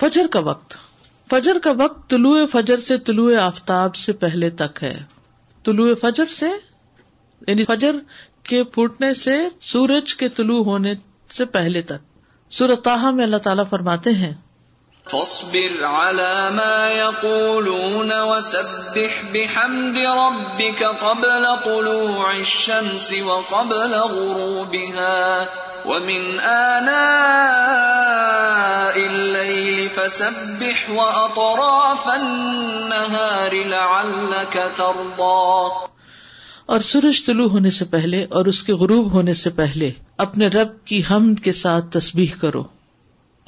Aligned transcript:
فجر 0.00 0.26
کا 0.30 0.38
وقت۔ 0.38 0.76
فجر 1.30 1.56
کا 1.62 1.72
وقت 1.78 2.10
طلوع 2.10 2.46
فجر 2.52 2.76
سے 2.76 2.98
طلوع 2.98 3.36
آفتاب 3.36 3.96
سے 3.96 4.12
پہلے 4.12 4.50
تک 4.50 4.82
ہے۔ 4.82 5.02
طلوع 5.64 5.94
فجر 6.00 6.26
سے 6.26 6.48
یعنی 7.48 7.64
فجر 7.64 7.96
کے 8.42 8.64
پھوٹنے 8.64 9.14
سے 9.14 9.48
سورج 9.60 10.14
کے 10.14 10.28
طلوع 10.28 10.64
ہونے 10.64 10.94
سے 11.30 11.44
پہلے 11.44 11.82
تک۔ 11.82 12.18
سورتاہ 12.50 13.10
میں 13.10 13.24
اللہ 13.24 13.36
تعالیٰ 13.36 13.64
فرماتے 13.70 14.10
ہیں 14.10 14.34
فاصبر 15.10 15.84
على 15.84 16.50
ما 16.50 16.90
يقولون 16.90 18.12
وسبح 18.20 19.24
بحمد 19.32 19.98
ربك 19.98 20.84
قبل 20.84 21.46
طلوع 21.64 22.34
الشمس 22.34 23.14
وقبل 23.26 23.94
غروبها 23.94 25.44
ومن 25.86 26.40
آناء 26.40 27.28
الليل 28.98 29.88
فسبح 29.94 30.90
وأطراف 30.90 32.08
النهار 32.08 33.52
لعلك 33.66 34.58
ترضى. 34.76 35.68
اور 36.66 36.80
سورج 36.80 37.26
طلوع 37.26 37.48
ہونے 37.48 37.70
سے 37.70 37.84
پہلے 37.84 38.26
اور 38.30 38.46
اس 38.46 38.62
کے 38.62 38.72
غروب 38.72 39.12
ہونے 39.12 39.34
سے 39.34 39.50
پہلے 39.50 39.90
اپنے 40.18 40.48
رب 40.48 40.84
کی 40.84 41.02
حمد 41.10 41.44
کے 41.44 41.52
ساتھ 41.52 41.84
تسبیح 41.90 42.40
کرو۔ 42.40 42.77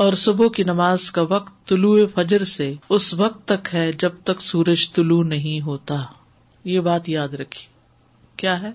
اور 0.00 0.12
صبح 0.12 0.48
کی 0.48 0.62
نماز 0.62 1.10
کا 1.10 1.22
وقت 1.22 1.68
طلوع 1.68 2.00
فجر 2.14 2.44
سے 2.44 2.74
اس 2.88 3.14
وقت 3.14 3.48
تک 3.48 3.68
ہے 3.74 3.92
جب 3.92 4.12
تک 4.24 4.40
سورج 4.40 4.92
طلوع 4.92 5.24
نہیں 5.24 5.60
ہوتا۔ 5.60 5.96
یہ 6.64 6.80
بات 6.80 7.08
یاد 7.08 7.28
رکھی 7.28 7.66
کیا 8.36 8.62
ہے؟ 8.62 8.70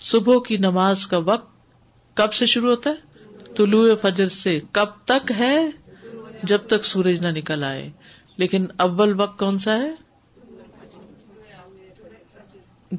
صبح 0.00 0.34
کی 0.48 0.56
نماز 0.56 1.06
کا 1.06 1.16
وقت 1.16 1.50
کب 2.14 2.32
سے 2.32 2.46
شروع 2.46 2.70
ہوتا 2.70 2.90
ہے؟ 2.90 2.94
طلوع 3.56 3.94
فجر 3.94 4.28
سے 4.28 4.60
کب 4.72 4.86
تک 5.04 5.32
ہے 5.38 5.66
جب 6.42 6.58
تک 6.66 6.84
سورج 6.84 7.26
نہ 7.26 7.28
نکل 7.28 7.64
آئے۔ 7.64 7.90
لیکن 8.36 8.66
اول 8.76 9.20
وقت 9.20 9.38
کون 9.38 9.58
سا 9.58 9.76
ہے؟ 9.76 9.94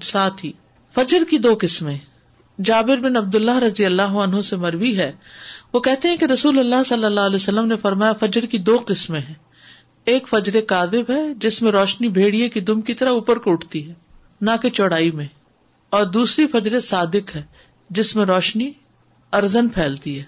ساتھ 0.03 0.45
ہی 0.45 0.51
فجر 0.93 1.23
کی 1.29 1.37
دو 1.37 1.57
قسمیں۔ 1.61 1.99
جابر 2.59 2.97
بن 2.97 3.17
عبد 3.17 3.35
اللہ 3.35 3.57
رضی 3.57 3.85
اللہ 3.85 4.01
عنہ 4.01 4.41
سے 4.41 4.55
مروی 4.55 4.97
ہے۔ 4.97 5.11
وہ 5.73 5.79
کہتے 5.79 6.07
ہیں 6.07 6.17
کہ 6.17 6.25
رسول 6.25 6.59
اللہ 6.59 6.83
صلی 6.85 7.05
اللہ 7.05 7.19
علیہ 7.19 7.35
وسلم 7.35 7.65
نے 7.65 7.75
فرمایا، 7.75 8.13
فجر 8.13 8.41
کی 8.41 8.57
دو 8.57 8.79
قسمیں 8.87 9.19
ہیں۔ 9.19 9.33
ایک 10.05 10.27
فجر 10.27 10.61
کاذب 10.61 11.11
ہے، 11.11 11.33
جس 11.33 11.61
میں 11.61 11.71
روشنی 11.71 12.07
بھیڑیے 12.07 12.49
کی 12.49 12.59
دم 12.59 12.81
کی 12.81 12.93
طرح 12.93 13.09
اوپر 13.09 13.37
کو 13.37 13.51
اٹھتی 13.51 13.89
ہے، 13.89 13.93
نہ 14.41 14.51
کہ 14.61 14.69
چوڑائی 14.69 15.11
میں۔ 15.11 15.27
اور 15.89 16.05
دوسری 16.05 16.47
فجر 16.47 16.79
صادق 16.79 17.35
ہے، 17.35 17.41
جس 17.89 18.15
میں 18.15 18.25
روشنی 18.25 18.71
ارزن 19.33 19.69
پھیلتی 19.69 20.19
ہے، 20.19 20.23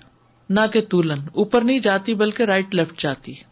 نہ 0.50 0.60
کہ 0.74 0.82
تولن۔ 0.82 1.20
اوپر 1.34 1.62
نہیں 1.62 1.80
جاتی، 1.80 2.14
بلکہ 2.14 2.44
رائٹ 2.44 2.76
لیفٹ 2.76 3.02
جاتی 3.02 3.38
ہے۔ 3.38 3.44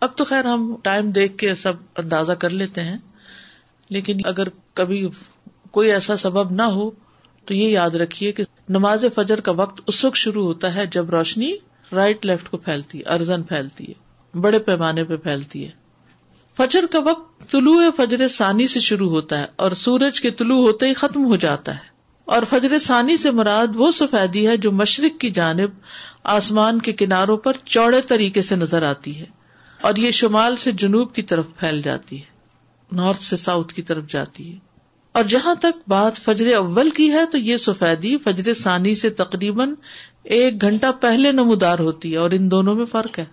اب 0.00 0.08
تو 0.16 0.24
خیر 0.24 0.44
ہم 0.44 0.74
ٹائم 0.82 1.10
دیکھ 1.10 1.38
کے 1.38 1.54
سب 1.54 1.72
اندازہ 1.96 2.32
کر 2.32 2.50
لیتے 2.50 2.82
ہیں، 2.82 2.98
لیکن 3.88 4.16
اگر 4.24 4.48
کبھی 4.74 5.08
کوئی 5.70 5.92
ایسا 5.92 6.16
سبب 6.16 6.52
نہ 6.52 6.62
ہو 6.62 6.90
تو 7.46 7.54
یہ 7.54 7.68
یاد 7.68 7.90
رکھیے 7.90 8.32
کہ 8.32 8.44
نماز 8.68 9.04
فجر 9.14 9.40
کا 9.40 9.52
وقت 9.52 9.80
اس 9.86 10.04
وقت 10.04 10.16
شروع 10.16 10.44
ہوتا 10.44 10.74
ہے 10.74 10.86
جب 10.86 11.10
روشنی 11.10 11.52
رائٹ 11.92 12.26
لیفٹ 12.26 12.48
کو 12.48 12.56
پھیلتی 12.56 12.98
ہے، 12.98 13.02
ارزن 13.02 13.42
پھیلتی 13.42 13.84
ہے، 13.88 14.38
بڑے 14.38 14.58
پیمانے 14.58 15.04
پہ 15.04 15.16
پھیلتی 15.16 15.64
ہے۔ 15.64 15.70
فجر 16.56 16.84
کا 16.90 16.98
وقت 16.98 17.50
طلوع 17.50 17.82
فجر 17.96 18.28
ثانی 18.28 18.66
سے 18.66 18.80
شروع 18.80 19.10
ہوتا 19.10 19.40
ہے 19.40 19.46
اور 19.56 19.70
سورج 19.70 20.20
کے 20.20 20.30
طلوع 20.30 20.66
ہوتے 20.66 20.88
ہی 20.88 20.94
ختم 20.94 21.24
ہو 21.24 21.36
جاتا 21.36 21.74
ہے۔ 21.74 21.96
اور 22.24 22.42
فجر 22.50 22.78
ثانی 22.78 23.16
سے 23.16 23.30
مراد 23.30 23.66
وہ 23.74 23.90
سفیدی 23.90 24.46
ہے 24.46 24.56
جو 24.56 24.72
مشرق 24.72 25.20
کی 25.20 25.30
جانب 25.30 25.70
آسمان 26.24 26.80
کے 26.80 26.92
کناروں 26.92 27.36
پر 27.36 27.52
چوڑے 27.64 28.00
طریقے 28.00 28.42
سے 28.42 28.56
نظر 28.56 28.82
آتی 28.82 29.20
ہے 29.20 29.26
اور 29.80 29.96
یہ 29.96 30.10
شمال 30.10 30.56
سے 30.56 30.72
جنوب 30.72 31.14
کی 31.14 31.22
طرف 31.22 31.46
پھیل 31.56 31.82
جاتی 31.82 32.18
ہے، 32.18 32.24
نارتھ 32.92 33.22
سے 33.22 33.36
ساؤتھ 33.36 33.74
کی 33.74 33.82
طرف 33.82 34.08
جاتی 34.08 34.52
ہے۔ 34.52 34.65
اور 35.16 35.24
جہاں 35.24 35.54
تک 35.54 35.88
بات 35.88 36.16
فجر 36.16 36.54
اول 36.54 36.90
کی 36.90 37.10
ہے 37.10 37.26
تو 37.26 37.38
یہ 37.38 37.56
سفیدی 37.56 38.16
فجر 38.16 38.54
ثانی 38.54 38.94
سے 38.94 39.10
تقریباً 39.10 39.74
ایک 40.24 40.60
گھنٹہ 40.60 40.86
پہلے 41.00 41.32
نمودار 41.32 41.78
ہوتی 41.78 42.12
ہے 42.12 42.16
اور 42.16 42.30
ان 42.30 42.50
دونوں 42.50 42.74
میں 42.74 42.84
فرق 42.84 43.18
ہے۔ 43.18 43.24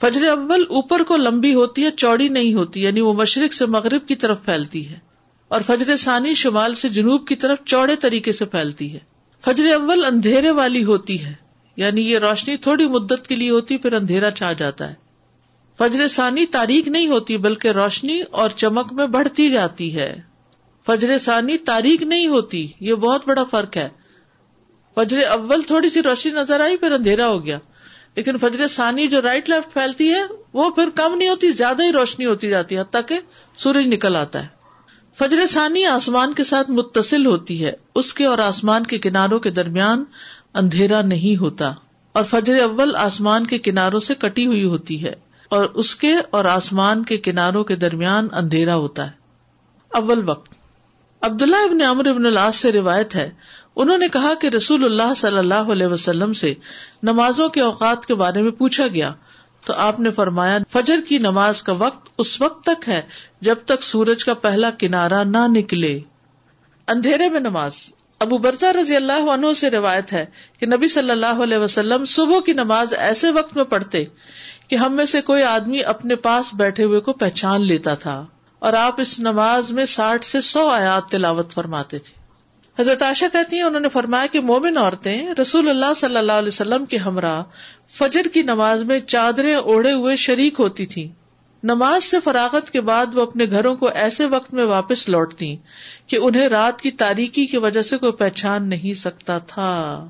فجر 0.00 0.24
اول 0.24 0.64
اوپر 0.68 1.02
کو 1.02 1.16
لمبی 1.16 1.54
ہوتی 1.54 1.84
ہے، 1.84 1.90
چوڑی 1.90 2.28
نہیں 2.28 2.54
ہوتی 2.54 2.82
یعنی 2.82 3.00
وہ 3.00 3.12
مشرق 3.12 3.52
سے 3.52 3.66
مغرب 3.66 4.08
کی 4.08 4.14
طرف 4.14 4.44
پھیلتی 4.44 4.88
ہے۔ 4.88 4.98
اور 5.48 5.60
فجر 5.60 5.96
ثانی 5.96 6.34
شمال 6.34 6.74
سے 6.74 6.88
جنوب 6.88 7.26
کی 7.26 7.36
طرف 7.36 7.58
چوڑے 7.64 7.96
طریقے 7.96 8.32
سے 8.32 8.44
پھیلتی 8.44 8.94
ہے۔ 8.94 8.98
فجر 9.44 9.66
اول 9.66 10.04
اندھیرے 10.04 10.50
والی 10.50 10.84
ہوتی 10.84 11.24
ہے 11.24 11.32
یعنی 11.76 12.10
یہ 12.10 12.18
روشنی 12.18 12.56
تھوڑی 12.56 12.86
مدت 12.86 13.28
کے 13.28 13.36
لیے 13.36 13.50
ہوتی، 13.50 13.76
پھر 13.76 13.92
اندھیرا 13.92 14.30
چھا 14.30 14.52
جاتا 14.52 14.90
ہے۔ 14.90 14.94
فجر 15.78 16.08
ثانی 16.08 16.46
تاریخ 16.46 16.88
نہیں 16.88 17.08
ہوتی، 17.08 17.36
بلکہ 17.36 17.68
روشنی 17.68 18.20
اور 18.30 18.50
چمک 18.50 18.92
میں 18.92 19.06
بڑھتی 19.06 19.50
جاتی 19.50 19.96
ہے۔ 19.96 20.27
فجر 20.88 21.18
ثانی 21.18 21.58
تاریخ 21.58 22.02
نہیں 22.02 22.26
ہوتی، 22.26 22.68
یہ 22.80 22.94
بہت 22.94 23.28
بڑا 23.28 23.44
فرق 23.44 23.76
ہے۔ 23.76 23.88
فجر 24.94 25.22
اول 25.30 25.62
تھوڑی 25.62 25.90
سی 25.90 26.02
روشنی 26.02 26.32
نظر 26.32 26.60
آئی، 26.60 26.76
پھر 26.76 26.92
اندھیرا 26.92 27.28
ہو 27.28 27.44
گیا۔ 27.46 27.58
لیکن 28.14 28.38
فجر 28.38 28.66
ثانی 28.68 29.06
جو 29.06 29.22
رائٹ 29.22 29.50
لیفٹ 29.50 29.72
پھیلتی 29.72 30.14
ہے، 30.14 30.22
وہ 30.52 30.70
پھر 30.70 30.88
کم 30.94 31.14
نہیں 31.14 31.28
ہوتی، 31.28 31.50
زیادہ 31.50 31.82
ہی 31.82 31.92
روشنی 31.92 32.26
ہوتی 32.26 32.48
جاتی 32.48 32.76
ہے 32.76 32.84
تاکہ 32.84 33.18
سورج 33.56 33.86
نکل 33.86 34.16
آتا 34.16 34.42
ہے۔ 34.42 34.46
فجر 35.14 35.46
ثانی 35.46 35.84
آسمان 35.84 36.32
کے 36.32 36.44
ساتھ 36.44 36.70
متصل 36.70 37.26
ہوتی 37.26 37.64
ہے، 37.64 37.72
اس 37.94 38.14
کے 38.14 38.24
اور 38.24 38.38
آسمان 38.38 38.86
کے 38.86 38.98
کناروں 38.98 39.38
کے 39.38 39.50
درمیان 39.50 40.04
اندھیرا 40.54 41.02
نہیں 41.02 41.36
ہوتا۔ 41.36 41.72
اور 42.12 42.24
فجر 42.24 42.62
اول 42.62 42.96
آسمان 42.96 43.46
کے 43.46 43.58
کناروں 43.58 44.00
سے 44.00 44.14
کٹی 44.14 44.46
ہوئی 44.46 44.64
ہوتی 44.64 45.04
ہے، 45.04 45.14
اور 45.48 45.64
اس 45.64 45.96
کے 45.96 46.14
اور 46.30 46.44
آسمان 46.44 47.04
کے 47.04 47.16
کناروں 47.16 47.64
کے 47.64 47.76
درمیان 47.76 48.28
اندھیرا 48.32 48.74
ہوتا 48.74 49.06
ہے۔ 49.06 49.18
اول 49.92 50.28
وقت۔ 50.28 50.47
عبداللہ 51.22 51.56
ابن 51.56 51.82
عمر 51.82 52.06
ابن 52.06 52.26
العاص 52.26 52.56
سے 52.56 52.72
روایت 52.72 53.14
ہے، 53.14 53.30
انہوں 53.76 53.98
نے 53.98 54.08
کہا 54.08 54.34
کہ 54.34 54.46
رسول 54.46 54.84
اللہ 54.84 55.14
صلی 55.16 55.38
اللہ 55.38 55.54
علیہ 55.54 55.86
وسلم 55.86 56.32
سے 56.32 56.54
نمازوں 57.02 57.48
کے 57.48 57.60
اوقات 57.60 58.06
کے 58.06 58.14
بارے 58.14 58.42
میں 58.42 58.50
پوچھا 58.50 58.86
گیا۔ 58.86 59.12
تو 59.64 59.72
آپ 59.72 60.00
نے 60.00 60.10
فرمایا، 60.10 60.58
فجر 60.72 61.00
کی 61.08 61.18
نماز 61.18 61.62
کا 61.62 61.72
وقت 61.72 62.08
اس 62.18 62.40
وقت 62.40 62.64
تک 62.64 62.88
ہے 62.88 63.02
جب 63.40 63.54
تک 63.64 63.82
سورج 63.82 64.24
کا 64.24 64.34
پہلا 64.34 64.70
کنارا 64.70 65.24
نہ 65.24 65.46
نکلے۔ 65.48 66.00
اندھیرے 66.88 67.28
میں 67.28 67.40
نماز۔ 67.40 67.74
ابو 68.18 68.38
برزا 68.38 68.72
رضی 68.72 68.96
اللہ 68.96 69.30
عنہ 69.30 69.46
سے 69.56 69.70
روایت 69.70 70.12
ہے 70.12 70.26
کہ 70.60 70.66
نبی 70.66 70.88
صلی 70.88 71.10
اللہ 71.10 71.42
علیہ 71.42 71.58
وسلم 71.58 72.04
صبح 72.04 72.40
کی 72.46 72.52
نماز 72.52 72.94
ایسے 72.94 73.30
وقت 73.30 73.56
میں 73.56 73.64
پڑھتے 73.64 74.04
کہ 74.68 74.76
ہم 74.76 74.92
میں 74.92 75.04
سے 75.04 75.20
کوئی 75.20 75.42
آدمی 75.42 75.84
اپنے 75.84 76.14
پاس 76.14 76.54
بیٹھے 76.54 76.84
ہوئے 76.84 77.00
کو 77.00 77.12
پہچان 77.12 77.60
لیتا 77.60 77.94
تھا۔ 77.94 78.26
اور 78.58 78.72
آپ 78.72 79.00
اس 79.00 79.20
نماز 79.20 79.72
میں 79.72 79.84
ساٹھ 79.84 80.24
سے 80.24 80.40
سو 80.40 80.68
آیات 80.68 81.10
تلاوت 81.10 81.52
فرماتے 81.52 81.98
تھے۔ 81.98 82.18
حضرت 82.80 83.02
عائشہ 83.02 83.24
کہتی 83.32 83.56
ہیں، 83.56 83.62
انہوں 83.62 83.80
نے 83.80 83.88
فرمایا 83.88 84.26
کہ 84.32 84.40
مومن 84.40 84.76
عورتیں 84.76 85.34
رسول 85.40 85.68
اللہ 85.68 85.94
صلی 85.96 86.16
اللہ 86.16 86.32
علیہ 86.32 86.48
وسلم 86.48 86.86
کے 86.86 86.96
ہمراہ 86.96 87.42
فجر 87.90 88.28
کی 88.34 88.42
نماز 88.42 88.82
میں 88.82 89.00
چادریں 89.00 89.54
اوڑے 89.54 89.92
ہوئے 89.92 90.16
شریک 90.16 90.54
ہوتی 90.58 90.86
تھی 90.86 91.08
نماز 91.62 92.04
سے 92.04 92.16
فراغت 92.24 92.70
کے 92.70 92.80
بعد 92.80 93.06
وہ 93.14 93.22
اپنے 93.22 93.46
گھروں 93.50 93.76
کو 93.76 93.88
ایسے 93.88 94.26
وقت 94.26 94.54
میں 94.54 94.64
واپس 94.64 95.08
لوٹتی 95.08 95.56
کہ 96.06 96.16
انہیں 96.16 96.48
رات 96.48 96.80
کی 96.80 96.90
تاریکی 96.90 97.46
کی 97.46 97.56
وجہ 97.56 97.82
سے 97.82 97.98
کوئی 97.98 98.12
پہچان 98.12 98.68
نہیں 98.68 98.94
سکتا 98.94 99.38
تھا۔ 99.38 100.08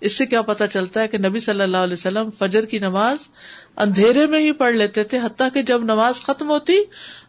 اس 0.00 0.12
سے 0.18 0.26
کیا 0.26 0.42
پتا 0.42 0.66
چلتا 0.66 1.00
ہے 1.00 1.08
کہ 1.08 1.18
نبی 1.18 1.40
صلی 1.40 1.60
اللہ 1.60 1.76
علیہ 1.76 1.94
وسلم 1.94 2.28
فجر 2.38 2.64
کی 2.64 2.78
نماز 2.78 3.28
اندھیرے 3.76 4.26
میں 4.26 4.40
ہی 4.40 4.52
پڑھ 4.52 4.74
لیتے 4.74 5.04
تھے، 5.04 5.18
حتیٰ 5.18 5.48
کہ 5.54 5.62
جب 5.62 5.84
نماز 5.84 6.20
ختم 6.20 6.50
ہوتی 6.50 6.78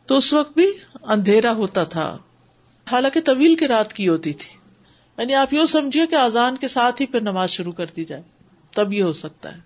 تو 0.09 0.17
اس 0.17 0.33
وقت 0.33 0.53
بھی 0.53 0.71
اندھیرا 1.03 1.51
ہوتا 1.51 1.83
تھا۔ 1.83 2.17
حالانکہ 2.91 3.21
طویل 3.21 3.55
کی 3.55 3.67
رات 3.67 3.93
کی 3.93 4.07
ہوتی 4.07 4.33
تھی۔ 4.33 4.57
یعنی 5.17 5.33
آپ 5.33 5.53
یوں 5.53 5.65
سمجھیے 5.65 6.07
کہ 6.07 6.15
آزان 6.15 6.57
کے 6.57 6.67
ساتھ 6.67 7.01
ہی 7.01 7.07
پھر 7.07 7.21
نماز 7.21 7.49
شروع 7.49 7.71
کر 7.71 7.85
دی 7.95 8.05
جائے۔ 8.05 8.21
تب 8.75 8.93
یہ 8.93 9.03
ہو 9.03 9.13
سکتا 9.13 9.55
ہے۔ 9.55 9.59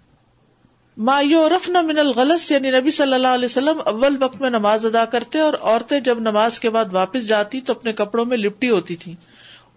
ما 0.97 1.21
یو 1.21 1.49
رفنا 1.49 1.81
من 1.81 1.99
الغلط 1.99 2.51
یعنی 2.51 2.71
نبی 2.71 2.91
صلی 2.91 3.13
اللہ 3.13 3.27
علیہ 3.27 3.45
وسلم 3.45 3.81
اول 3.85 4.17
وقت 4.23 4.41
میں 4.41 4.49
نماز 4.49 4.85
ادا 4.85 5.05
کرتے 5.05 5.39
اور 5.39 5.53
عورتیں 5.61 5.99
جب 5.99 6.19
نماز 6.19 6.59
کے 6.59 6.69
بعد 6.69 6.85
واپس 6.91 7.27
جاتی 7.27 7.61
تو 7.61 7.73
اپنے 7.73 7.93
کپڑوں 7.93 8.25
میں 8.25 8.37
لپٹی 8.37 8.69
ہوتی 8.69 8.95
تھی 8.95 9.15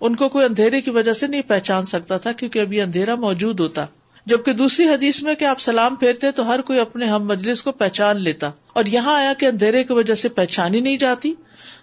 ان 0.01 0.17
کو 0.17 0.29
کوئی 0.29 0.47
اندھیرے 0.47 0.81
کی 0.81 0.91
وجہ 0.91 1.13
سے 1.13 1.27
نہیں 1.27 1.43
پہچان 1.43 1.87
سکتا 1.87 2.17
تھا 2.17 2.33
کیونکہ 2.33 2.59
ابھی 2.59 2.81
اندھیرا 2.81 3.15
موجود 3.15 3.61
ہوتا۔ 3.61 3.87
جبکہ 4.27 4.53
دوسری 4.53 4.89
حدیث 4.89 5.23
میں 5.23 5.35
کہ 5.35 5.45
آپ 5.45 5.61
سلام 5.61 5.97
پھیرتے 5.97 6.31
تو 6.31 6.47
ہر 6.49 6.61
کوئی 6.61 6.79
اپنے 6.81 7.07
ہم 7.07 7.27
مجلس 7.27 7.63
کو 7.63 7.73
پہچان 7.73 8.23
لیتا 8.23 8.51
اور 8.73 8.85
یہاں 8.85 9.15
آیا 9.15 9.33
کہ 9.39 9.47
اندھیرے 9.47 9.83
کی 9.85 9.93
وجہ 9.93 10.15
سے 10.15 10.29
پہچانی 10.29 10.81
نہیں 10.81 10.97
جاتی 10.97 11.35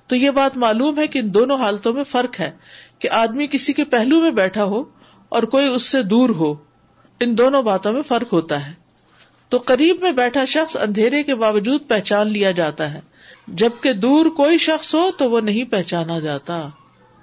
تو 0.08 0.16
یہ 0.16 0.32
بات 0.32 0.58
معلوم 0.58 1.00
ہے 1.00 1.08
کہ 1.08 1.20
ان 1.20 1.34
دونوں 1.34 1.58
حالتوں 1.58 1.94
میں 1.94 2.04
فرق 2.04 2.40
ہے 2.40 2.52
کہ 3.00 3.10
آدمی 3.12 3.48
کسی 3.48 3.74
کے 3.74 3.84
پہلو 3.86 4.22
میں 4.22 4.32
بیٹھا 4.32 4.64
ہو 4.64 4.84
اور 5.30 5.44
کوئی 5.44 5.68
اس 5.68 5.84
سے 5.84 6.02
دور 6.04 6.30
ہو 6.30 6.54
ان 7.22 7.38
دونوں 7.38 7.62
باتوں 7.62 7.94
میں 7.94 8.02
فرق 8.02 8.34
ہوتا 8.34 8.66
ہے 8.68 8.74
تو 9.52 9.58
قریب 9.66 10.02
میں 10.02 10.12
بیٹھا 10.12 10.46
شخص 10.46 10.76
اندھیرے 10.78 11.24
کے 11.24 11.36
باوجود 11.36 11.88
پہچان 11.88 12.32
لیا 12.32 12.52
جاتا 12.52 12.94
ہے 12.94 13.00
جبکہ 13.56 13.94
دور 13.94 14.26
کوئی 14.36 14.58
شخص 14.58 14.94
ہو 14.96 15.10
تو 15.18 15.30
وہ 15.30 15.40
نہیں 15.42 15.64
پہچانا 15.64 16.20
جاتا 16.20 16.62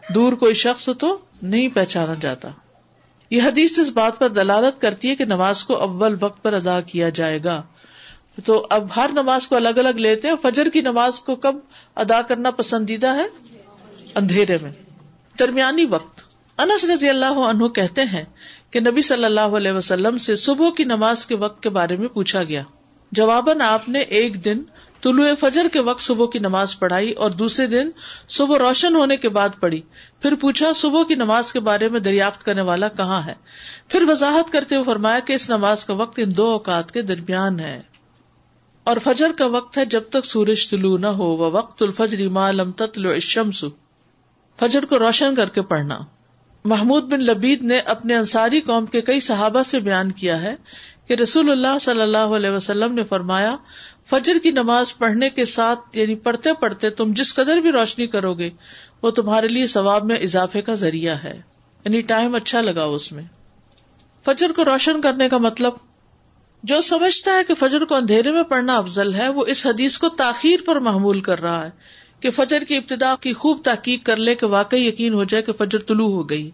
دور 0.02 0.32
کوئی 0.32 0.55
شخص 0.55 0.88
ہو 0.88 0.94
تو 0.94 1.16
نہیں 1.43 1.69
پہچانا 1.69 2.14
جاتا 2.20 2.50
یہ 3.30 3.42
حدیث 3.42 3.78
اس 3.78 3.88
بات 3.88 4.18
پر 4.18 4.28
دلالت 4.28 4.80
کرتی 4.80 5.10
ہے 5.10 5.16
کہ 5.16 5.24
نماز 5.24 5.64
کو 5.64 5.74
اول 5.76 6.16
وقت 6.20 6.42
پر 6.42 6.52
ادا 6.52 6.80
کیا 6.80 7.08
جائے 7.08 7.38
گا۔ 7.44 7.62
تو 8.44 8.66
اب 8.70 8.86
ہر 8.96 9.10
نماز 9.12 9.48
کو 9.48 9.56
الگ 9.56 9.68
الگ 9.68 9.88
لیتے 9.88 10.28
ہیں، 10.28 10.34
فجر 10.42 10.68
کی 10.68 10.80
نماز 10.80 11.20
کو 11.20 11.34
کب 11.34 11.56
ادا 11.94 12.22
کرنا 12.22 12.50
پسندیدہ 12.50 13.16
ہے؟ 13.16 13.26
اندھیرے 14.14 14.56
میں۔ 14.62 14.72
درمیانی 15.38 15.84
وقت۔ 15.84 16.20
انس 16.58 16.84
رضی 16.84 17.08
اللہ 17.08 17.26
عنہ 17.26 17.68
کہتے 17.68 18.02
ہیں 18.02 18.24
کہ 18.70 18.80
نبی 18.80 19.02
صلی 19.02 19.24
اللہ 19.24 19.40
علیہ 19.40 19.72
وسلم 19.72 20.18
سے 20.18 20.36
صبح 20.36 20.70
کی 20.76 20.84
نماز 20.84 21.26
کے 21.26 21.36
وقت 21.36 21.62
کے 21.62 21.68
بارے 21.68 21.96
میں 21.96 22.08
پوچھا 22.08 22.42
گیا۔ 22.42 22.62
جواباً 23.12 23.60
آپ 23.60 23.88
نے 23.88 23.98
ایک 23.98 24.44
دن 24.44 24.62
طلوع 25.02 25.28
فجر 25.40 25.68
کے 25.72 25.80
وقت 25.80 26.00
صبح 26.00 26.26
کی 26.26 26.38
نماز 26.38 26.78
پڑھائی 26.78 27.12
اور 27.12 27.30
دوسرے 27.30 27.66
دن 27.66 27.90
صبح 28.28 28.58
روشن 28.58 28.96
ہونے 28.96 29.16
کے 29.16 29.28
بعد 29.28 29.48
پڑھی۔ 29.60 29.80
پھر 30.22 30.34
پوچھا، 30.34 30.72
صبح 30.76 31.02
کی 31.05 31.14
نماز 31.14 31.52
کے 31.52 31.61
بارے 31.61 31.88
میں 31.88 32.00
دریافت 32.00 32.44
کرنے 32.44 32.61
والا 32.61 32.88
کہاں 32.88 33.22
ہے؟ 33.26 33.34
پھر 33.88 34.05
وضاحت 34.08 34.52
کرتے 34.52 34.75
ہوئے 34.75 34.84
فرمایا 34.84 35.19
کہ 35.19 35.32
اس 35.32 35.50
نماز 35.50 35.84
کا 35.84 35.93
وقت 35.94 36.20
ان 36.22 36.37
دو 36.37 36.46
اوقات 36.46 36.93
کے 36.93 37.02
درمیان 37.02 37.61
ہے۔ 37.61 37.82
اور 38.84 38.96
فجر 39.05 39.31
کا 39.38 39.46
وقت 39.46 39.78
ہے 39.78 39.84
جب 39.84 40.02
تک 40.11 40.25
سورج 40.25 40.70
طلوع 40.70 40.99
نہ 40.99 41.06
ہو 41.06 41.25
وہ 41.25 41.50
وقت 41.50 41.82
الفجری 41.82 42.28
لم 42.52 42.72
تتلو 42.72 43.11
الشمس۔ 43.11 43.64
فجر 44.58 44.84
کو 44.84 44.99
روشن 44.99 45.34
کر 45.34 45.49
کے 45.49 45.62
پڑھنا۔ 45.62 45.99
محمود 46.64 47.05
بن 47.05 47.20
لبید 47.20 47.62
نے 47.62 47.78
اپنے 47.78 48.16
انصاری 48.16 48.61
قوم 48.61 48.87
کے 48.87 49.00
کئی 49.00 49.20
صحابہ 49.20 49.62
سے 49.62 49.78
بیان 49.78 50.12
کیا 50.12 50.40
ہے 50.40 50.55
کہ 51.06 51.14
رسول 51.14 51.50
اللہ 51.50 51.78
صلی 51.81 52.02
اللہ 52.02 52.19
علیہ 52.19 52.50
وسلم 52.50 52.94
نے 52.94 53.05
فرمایا، 53.05 53.56
فجر 54.06 54.38
کی 54.43 54.50
نماز 54.50 54.99
پڑھنے 54.99 55.31
کے 55.31 55.44
ساتھ 55.44 55.99
یعنی 55.99 56.14
پڑھتے 56.14 56.52
پڑھتے 56.52 56.90
تم 56.90 57.12
جس 57.12 57.34
قدر 57.34 57.56
بھی 57.56 57.73
روشنی 57.73 58.06
کرو 58.06 58.34
گے 58.34 58.50
وہ 59.02 59.11
تمہارے 59.11 59.49
لیے 59.49 59.67
ثواب 59.67 60.05
میں 60.05 60.17
اضافے 60.17 60.62
کا 60.62 60.75
ذریعہ 60.75 61.14
ہے۔ 61.14 61.43
یعنی 61.85 62.00
ٹائم 62.00 62.35
اچھا 62.35 62.61
لگا 62.61 62.85
اس 62.85 63.12
میں۔ 63.12 63.23
فجر 64.25 64.52
کو 64.56 64.64
روشن 64.64 65.00
کرنے 65.00 65.29
کا 65.29 65.38
مطلب 65.38 65.73
جو 66.62 66.81
سمجھتا 66.81 67.38
ہے 67.38 67.44
کہ 67.49 67.55
فجر 67.55 67.85
کو 67.85 67.94
اندھیرے 67.94 68.31
میں 68.31 68.43
پڑھنا 68.43 68.76
افضل 68.76 69.14
ہے، 69.14 69.29
وہ 69.29 69.44
اس 69.47 69.67
حدیث 69.67 69.99
کو 69.99 70.08
تاخیر 70.08 70.61
پر 70.67 70.76
محمول 70.76 71.20
کر 71.20 71.41
رہا 71.41 71.64
ہے 71.64 71.70
کہ 72.20 72.31
فجر 72.31 72.64
کی 72.64 72.76
ابتدا 72.76 73.14
کی 73.20 73.32
خوب 73.32 73.61
تحقیق 73.64 74.06
کر 74.06 74.17
لے 74.17 74.35
کہ 74.35 74.47
واقعی 74.47 74.87
یقین 74.87 75.14
ہو 75.14 75.25
جائے 75.25 75.43
کہ 75.43 75.52
فجر 75.52 75.79
طلوع 75.79 76.08
ہو 76.08 76.31
گئی۔ 76.31 76.50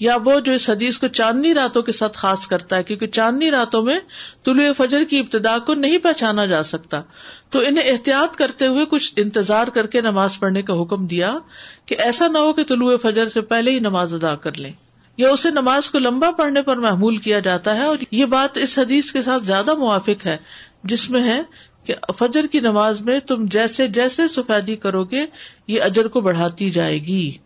یا 0.00 0.16
وہ 0.24 0.40
جو 0.40 0.52
اس 0.52 0.70
حدیث 0.70 0.98
کو 0.98 1.08
چاندنی 1.08 1.54
راتوں 1.54 1.82
کے 1.82 1.92
ساتھ 1.92 2.18
خاص 2.18 2.46
کرتا 2.46 2.76
ہے، 2.76 2.82
کیونکہ 2.82 3.06
چاندنی 3.06 3.50
راتوں 3.50 3.82
میں 3.82 4.00
طلوع 4.44 4.72
فجر 4.78 5.04
کی 5.04 5.18
ابتدا 5.18 5.58
کو 5.58 5.74
نہیں 5.74 5.98
پہچانا 5.98 6.46
جا 6.46 6.62
سکتا۔ 6.62 7.02
تو 7.50 7.58
انہیں 7.58 7.90
احتیاط 7.90 8.36
کرتے 8.36 8.66
ہوئے 8.66 8.84
کچھ 8.86 9.12
انتظار 9.16 9.66
کر 9.66 9.86
کے 9.86 10.00
نماز 10.00 10.38
پڑھنے 10.38 10.62
کا 10.62 10.82
حکم 10.82 11.06
دیا 11.06 11.38
کہ 11.86 11.96
ایسا 11.98 12.28
نہ 12.28 12.38
ہو 12.38 12.52
کہ 12.52 12.64
طلوع 12.64 12.96
فجر 13.02 13.28
سے 13.28 13.40
پہلے 13.40 13.70
ہی 13.70 13.78
نماز 13.78 14.14
ادا 14.14 14.34
کر 14.34 14.56
لیں۔ 14.56 14.72
یا 15.16 15.28
اسے 15.30 15.50
نماز 15.50 15.90
کو 15.90 15.98
لمبا 15.98 16.30
پڑھنے 16.30 16.62
پر 16.62 16.76
محمول 16.76 17.16
کیا 17.16 17.38
جاتا 17.38 17.76
ہے 17.76 17.82
اور 17.82 17.96
یہ 18.10 18.24
بات 18.24 18.56
اس 18.56 18.78
حدیث 18.78 19.12
کے 19.12 19.22
ساتھ 19.22 19.44
زیادہ 19.44 19.74
موافق 19.74 20.26
ہے، 20.26 20.36
جس 20.84 21.10
میں 21.10 21.24
ہے 21.24 21.42
کہ 21.84 21.94
فجر 22.18 22.46
کی 22.52 22.60
نماز 22.60 23.00
میں 23.00 23.20
تم 23.20 23.44
جیسے 23.46 23.86
جیسے 23.86 24.28
سفیدی 24.28 24.76
کرو 24.76 25.04
گے، 25.04 25.26
یہ 25.66 25.82
اجر 25.82 26.08
کو 26.08 26.20
بڑھاتی 26.20 26.70
جائے 26.70 26.98
گی۔ 26.98 27.38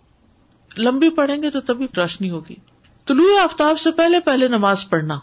لمبی 0.79 1.09
پڑھیں 1.09 1.43
گے 1.43 1.51
تو 1.51 1.61
تبھی 1.61 1.87
روشنی 1.97 2.31
ہوگی۔ 2.31 2.55
طلوع 3.07 3.41
آفتاب 3.41 3.79
سے 3.79 3.91
پہلے 3.91 4.21
پہلے 4.21 4.49
نماز 4.49 4.89
پڑھنا۔ 4.89 5.19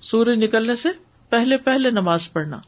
سورج 0.00 0.44
نکلنے 0.44 0.76
سے 0.76 0.88
پہلے 1.28 1.56
پہلے 1.56 1.90
نماز 1.90 2.32
پڑھنا۔ 2.32 2.58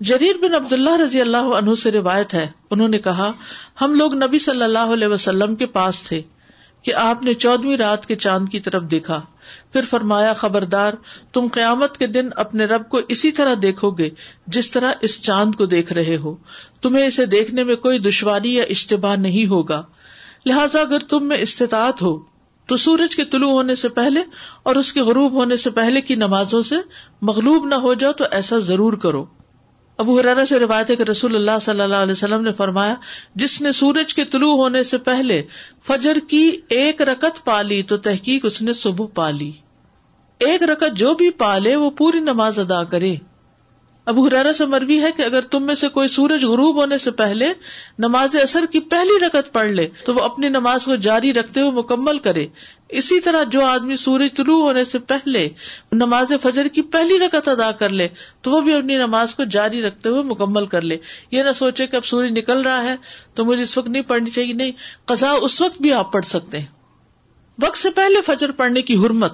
جریر 0.00 0.36
بن 0.42 0.54
عبد 0.54 0.72
اللہ 0.72 0.96
رضی 0.96 1.20
اللہ 1.20 1.36
عنہ 1.36 1.74
سے 1.74 1.90
روایت 1.90 2.34
ہے۔ 2.34 2.46
انہوں 2.70 2.88
نے 2.88 2.98
کہا، 2.98 3.32
ہم 3.80 3.94
لوگ 3.94 4.14
نبی 4.14 4.38
صلی 4.38 4.62
اللہ 4.62 4.78
علیہ 4.78 5.06
وسلم 5.06 5.54
کے 5.54 5.66
پاس 5.66 6.02
تھے 6.02 6.22
کہ 6.82 6.94
آپ 6.94 7.22
نے 7.22 7.34
چودہویں 7.34 7.76
رات 7.76 8.06
کے 8.06 8.16
چاند 8.16 8.48
کی 8.48 8.60
طرف 8.60 8.82
دیکھا۔ 8.82 9.20
پھر 9.72 9.82
فرمایا، 9.90 10.32
خبردار، 10.32 10.94
تم 11.32 11.46
قیامت 11.52 11.98
کے 11.98 12.06
دن 12.06 12.28
اپنے 12.36 12.64
رب 12.64 12.88
کو 12.88 13.00
اسی 13.08 13.32
طرح 13.32 13.54
دیکھو 13.62 13.90
گے 13.90 14.10
جس 14.46 14.70
طرح 14.70 14.92
اس 15.00 15.22
چاند 15.22 15.54
کو 15.54 15.66
دیکھ 15.66 15.92
رہے 15.92 16.16
ہو۔ 16.16 16.36
تمہیں 16.82 17.06
اسے 17.06 17.26
دیکھنے 17.26 17.64
میں 17.64 17.76
کوئی 17.76 17.98
دشواری 17.98 18.54
یا 18.54 18.64
اشتباہ 18.70 19.16
نہیں 19.16 19.46
ہوگا۔ 19.46 19.82
لہٰذا 20.46 20.80
اگر 20.80 20.98
تم 20.98 21.28
میں 21.28 21.38
استطاعت 21.38 22.02
ہو، 22.02 22.18
تو 22.66 22.76
سورج 22.76 23.16
کے 23.16 23.24
طلوع 23.24 23.50
ہونے 23.50 23.74
سے 23.74 23.88
پہلے 23.88 24.22
اور 24.62 24.76
اس 24.76 24.92
کے 24.92 25.02
غروب 25.02 25.32
ہونے 25.32 25.56
سے 25.56 25.70
پہلے 25.70 26.00
کی 26.00 26.14
نمازوں 26.14 26.62
سے 26.62 26.74
مغلوب 27.22 27.66
نہ 27.66 27.74
ہو 27.74 27.94
جاؤ 27.94 28.12
تو 28.12 28.24
ایسا 28.30 28.58
ضرور 28.58 28.92
کرو۔ 28.92 29.24
ابو 29.98 30.18
حرارا 30.20 30.46
سے 30.46 30.58
روایت 30.58 30.90
ہے 30.90 30.96
کہ 30.96 31.02
رسول 31.02 31.34
اللہ 31.34 31.58
صلی 31.62 31.80
اللہ 31.80 31.96
علیہ 31.96 32.12
وسلم 32.12 32.42
نے 32.42 32.52
فرمایا، 32.52 32.94
جس 33.34 33.60
نے 33.62 33.72
سورج 33.72 34.14
کے 34.14 34.24
طلوع 34.24 34.56
ہونے 34.56 34.82
سے 34.82 34.98
پہلے 34.98 35.42
فجر 35.86 36.18
کی 36.28 36.60
ایک 36.68 37.02
رکت 37.02 37.44
پالی 37.44 37.82
تو 37.82 37.96
تحقیق 37.96 38.44
اس 38.44 38.62
نے 38.62 38.72
صبح 38.72 39.06
پالی 39.14 39.52
ایک 40.38 40.62
رکت 40.62 40.96
جو 40.96 41.14
بھی 41.14 41.30
پالے 41.30 41.76
وہ 41.76 41.90
پوری 41.90 42.20
نماز 42.20 42.58
ادا 42.58 42.84
کرے۔ 42.84 43.14
ابو 44.04 44.26
حرارا 44.26 44.52
سے 44.52 44.66
مروی 44.66 45.00
ہے 45.00 45.12
کہ 45.16 45.22
اگر 45.22 45.40
تم 45.40 45.66
میں 45.66 45.74
سے 45.74 45.88
کوئی 45.88 46.08
سورج 46.08 46.44
غروب 46.44 46.76
ہونے 46.76 46.98
سے 46.98 47.10
پہلے 47.10 47.52
نماز 47.98 48.36
اثر 48.36 48.64
کی 48.66 48.80
پہلی 48.80 49.26
رکت 49.26 49.52
پڑھ 49.52 49.70
لے، 49.70 49.88
تو 50.04 50.14
وہ 50.14 50.20
اپنی 50.20 50.48
نماز 50.48 50.84
کو 50.84 50.94
جاری 50.94 51.32
رکھتے 51.32 51.60
ہوئے 51.60 51.70
مکمل 51.70 52.18
کرے۔ 52.18 52.46
اسی 52.88 53.20
طرح 53.20 53.42
جو 53.42 53.64
آدمی 53.64 53.96
سورج 53.96 54.34
طلوع 54.36 54.62
ہونے 54.62 54.84
سے 54.84 54.98
پہلے 54.98 55.48
نماز 55.92 56.32
فجر 56.42 56.68
کی 56.68 56.82
پہلی 56.82 57.18
رکت 57.18 57.48
ادا 57.48 57.72
کر 57.72 57.88
لے، 57.88 58.08
تو 58.42 58.50
وہ 58.50 58.60
بھی 58.60 58.74
اپنی 58.74 58.96
نماز 58.96 59.34
کو 59.34 59.44
جاری 59.44 59.82
رکھتے 59.82 60.08
ہوئے 60.08 60.22
مکمل 60.22 60.66
کر 60.66 60.82
لے۔ 60.82 60.96
یہ 61.30 61.42
نہ 61.42 61.52
سوچے 61.52 61.86
کہ 61.86 61.96
اب 61.96 62.04
سورج 62.04 62.38
نکل 62.38 62.60
رہا 62.60 62.84
ہے 62.84 62.96
تو 63.34 63.44
مجھے 63.44 63.62
اس 63.62 63.78
وقت 63.78 63.88
نہیں 63.88 64.02
پڑھنی 64.02 64.30
چاہیے۔ 64.30 64.52
نہیں 64.52 64.72
قزا 65.04 65.30
اس 65.30 65.60
وقت 65.60 65.82
بھی 65.82 65.92
آپ 65.92 66.12
پڑھ 66.12 66.24
سکتے 66.24 66.58
ہیں۔ 66.58 66.66
وقت 67.62 67.78
سے 67.78 67.90
پہلے 67.90 68.20
فجر 68.26 68.50
پڑھنے 68.50 68.82
کی 68.82 68.94
حرمت۔ 68.94 69.32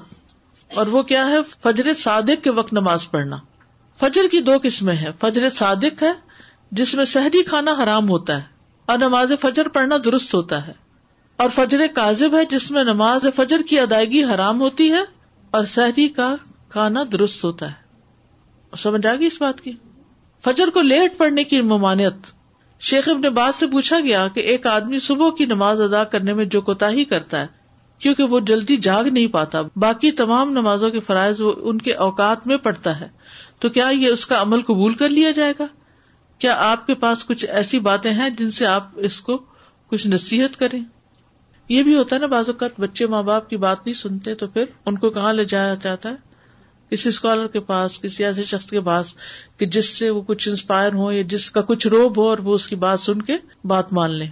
اور 0.75 0.87
وہ 0.87 1.02
کیا 1.02 1.28
ہے؟ 1.28 1.37
فجر 1.62 1.94
صادق 1.94 2.44
کے 2.44 2.50
وقت 2.50 2.73
نماز 2.73 3.11
پڑھنا۔ 3.11 3.37
فجر 4.00 4.29
کی 4.31 4.41
دو 4.41 4.52
قسمیں 4.62 4.97
ہیں۔ 4.97 5.11
فجر 5.20 5.49
صادق 5.49 6.02
ہے، 6.02 6.12
جس 6.70 6.94
میں 6.94 7.05
سہری 7.05 7.43
کھانا 7.43 7.75
حرام 7.82 8.08
ہوتا 8.08 8.37
ہے، 8.37 8.43
اور 8.87 8.99
نماز 8.99 9.32
فجر 9.41 9.69
پڑھنا 9.69 9.97
درست 10.05 10.35
ہوتا 10.35 10.67
ہے۔ 10.67 10.73
اور 11.37 11.49
فجر 11.55 11.81
کاذب 11.94 12.37
ہے، 12.37 12.44
جس 12.44 12.70
میں 12.70 12.85
نماز 12.85 13.26
فجر 13.37 13.61
کی 13.69 13.81
ادائیگی 13.81 14.25
حرام 14.25 14.61
ہوتی 14.61 14.91
ہے، 14.93 15.02
اور 15.50 15.64
سہری 15.64 16.08
کا 16.08 16.35
کھانا 16.69 17.02
درست 17.12 17.44
ہوتا 17.44 17.69
ہے۔ 17.69 18.76
سمجھ 18.76 19.06
آ 19.06 19.14
گئی 19.14 19.26
اس 19.26 19.41
بات 19.41 19.61
کی؟ 19.61 19.73
فجر 20.44 20.70
کو 20.70 20.81
لیٹ 20.81 21.19
پڑھنے 21.19 21.44
کی 21.44 21.61
ممانعت۔ 21.61 22.12
شیخ 22.81 23.08
ابن 23.08 23.23
باز 23.23 23.55
سے 23.55 23.67
پوچھا 23.67 24.00
گیا 24.00 24.29
کہ 24.35 24.41
ایک 24.41 24.67
آدمی 24.67 24.99
صبح 24.99 25.31
کی 25.31 25.47
نماز 25.47 25.81
ادا 25.81 26.05
کرنے 26.05 26.32
میں 26.32 26.44
جو 26.44 26.61
کوتا 26.61 26.91
ہی 26.91 27.05
کرتا 27.05 27.41
ہے، 27.41 27.47
کیونکہ 27.99 28.23
وہ 28.23 28.41
جلدی 28.41 28.76
جاگ 28.76 29.05
نہیں 29.05 29.26
پاتا، 29.26 29.62
باقی 29.76 30.11
تمام 30.11 30.50
نمازوں 30.50 30.91
کے 30.91 31.00
فرائض 31.00 31.41
وہ 31.41 31.52
ان 31.56 31.79
کے 31.79 31.94
اوقات 31.94 32.47
میں 32.47 32.56
پڑتا 32.56 33.00
ہے۔ 33.00 33.08
تو 33.61 33.69
کیا 33.69 33.89
یہ 33.89 34.09
اس 34.09 34.27
کا 34.27 34.43
عمل 34.43 34.62
قبول 34.62 34.95
کر 34.95 35.09
لیا 35.09 35.31
جائے 35.31 35.53
گا؟ 35.59 35.67
کیا 36.39 36.55
آپ 36.59 36.87
کے 36.87 36.95
پاس 36.95 37.25
کچھ 37.27 37.45
ایسی 37.45 37.79
باتیں 37.79 38.11
ہیں 38.11 38.31
جن 38.31 38.50
سے 38.50 38.67
آپ 38.67 38.88
اس 38.97 39.21
کو 39.21 39.38
کچھ 39.87 40.07
نصیحت 40.07 40.59
کریں؟ 40.59 40.85
یہ 41.69 41.83
بھی 41.83 41.95
ہوتا 41.95 42.17
ہے 42.17 42.21
نا 42.21 42.26
بعض 42.26 42.49
اوقات 42.49 42.81
بچے 42.81 43.07
ماں 43.07 43.23
باپ 43.23 43.50
کی 43.50 43.57
بات 43.57 43.87
نہیں 43.87 43.95
سنتے 43.95 44.35
تو 44.35 44.47
پھر 44.47 44.64
ان 44.87 44.99
کو 44.99 45.11
کہاں 45.11 45.33
لے 45.33 45.45
جایا 45.45 45.75
جاتا 45.83 46.09
ہے؟ 46.09 46.31
کسی 46.90 47.09
اسکالر 47.09 47.47
کے 47.47 47.61
پاس 47.61 48.00
کسی 48.00 48.25
ایسے 48.25 48.45
شخص 48.45 48.67
کے 48.67 48.81
پاس 48.81 49.14
کہ 49.57 49.67
جس 49.67 49.88
سے 49.88 50.11
وہ 50.11 50.23
کچھ 50.23 50.49
انسپائر 50.49 50.93
ہو 50.93 51.12
یا 51.12 51.23
جس 51.23 51.50
کا 51.50 51.61
کچھ 51.61 51.87
روب 51.87 52.19
ہو 52.19 52.29
اور 52.29 52.38
وہ 52.38 52.55
اس 52.55 52.69
کی 52.69 52.76
بات 52.76 53.00
سن 53.00 53.23
کے 53.23 53.37
بات 53.64 53.93
مان 53.93 54.11
لیں۔ 54.11 54.29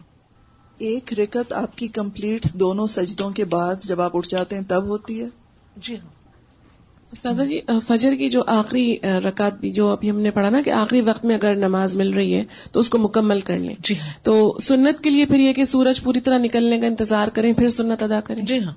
ایک 0.78 1.14
رکت 1.18 1.52
آپ 1.52 1.78
کی 1.78 1.88
کمپلیٹ 1.88 2.44
دونوں 2.52 2.87
سجدوں 2.87 3.30
کے 3.30 3.44
بعد 3.44 3.75
جب 3.85 4.00
آپ 4.00 4.16
اٹھ 4.16 4.28
جاتے 4.28 4.56
ہیں 4.56 4.62
تب 4.62 4.85
ہوتی 4.85 5.23
ہے؟ 5.23 5.28
جی 5.76 5.99
ہاں۔ 5.99 6.17
استاذہ 7.12 7.42
جی 7.42 7.60
فجر 7.82 8.14
کی 8.18 8.30
جو 8.30 8.42
آخری 8.46 8.96
رکعت 9.02 9.60
بھی 9.60 9.70
جو 9.70 9.88
ابھی 9.88 10.10
ہم 10.10 10.20
نے 10.20 10.30
پڑھا 10.30 10.50
نا 10.50 10.60
کہ 10.64 10.70
آخری 10.70 11.00
وقت 11.00 11.24
میں 11.24 11.34
اگر 11.34 11.54
نماز 11.54 11.96
مل 11.96 12.10
رہی 12.10 12.34
ہے 12.34 12.44
تو 12.72 12.80
اس 12.80 12.88
کو 12.88 12.98
مکمل 12.98 13.40
کر 13.40 13.58
لیں۔ 13.58 13.74
جی 13.84 13.94
تو 14.22 14.56
سنت 14.60 15.00
کے 15.00 15.10
لیے 15.10 15.24
پھر 15.24 15.38
یہ 15.38 15.52
کہ 15.52 15.64
سورج 15.64 16.02
پوری 16.02 16.20
طرح 16.20 16.38
نکلنے 16.38 16.78
کا 16.78 16.86
انتظار 16.86 17.28
کریں 17.28 17.52
پھر 17.52 17.68
سنت 17.68 18.02
ادا 18.02 18.20
کریں۔ 18.20 18.42
جی 18.42 18.58
ہاں۔ 18.64 18.72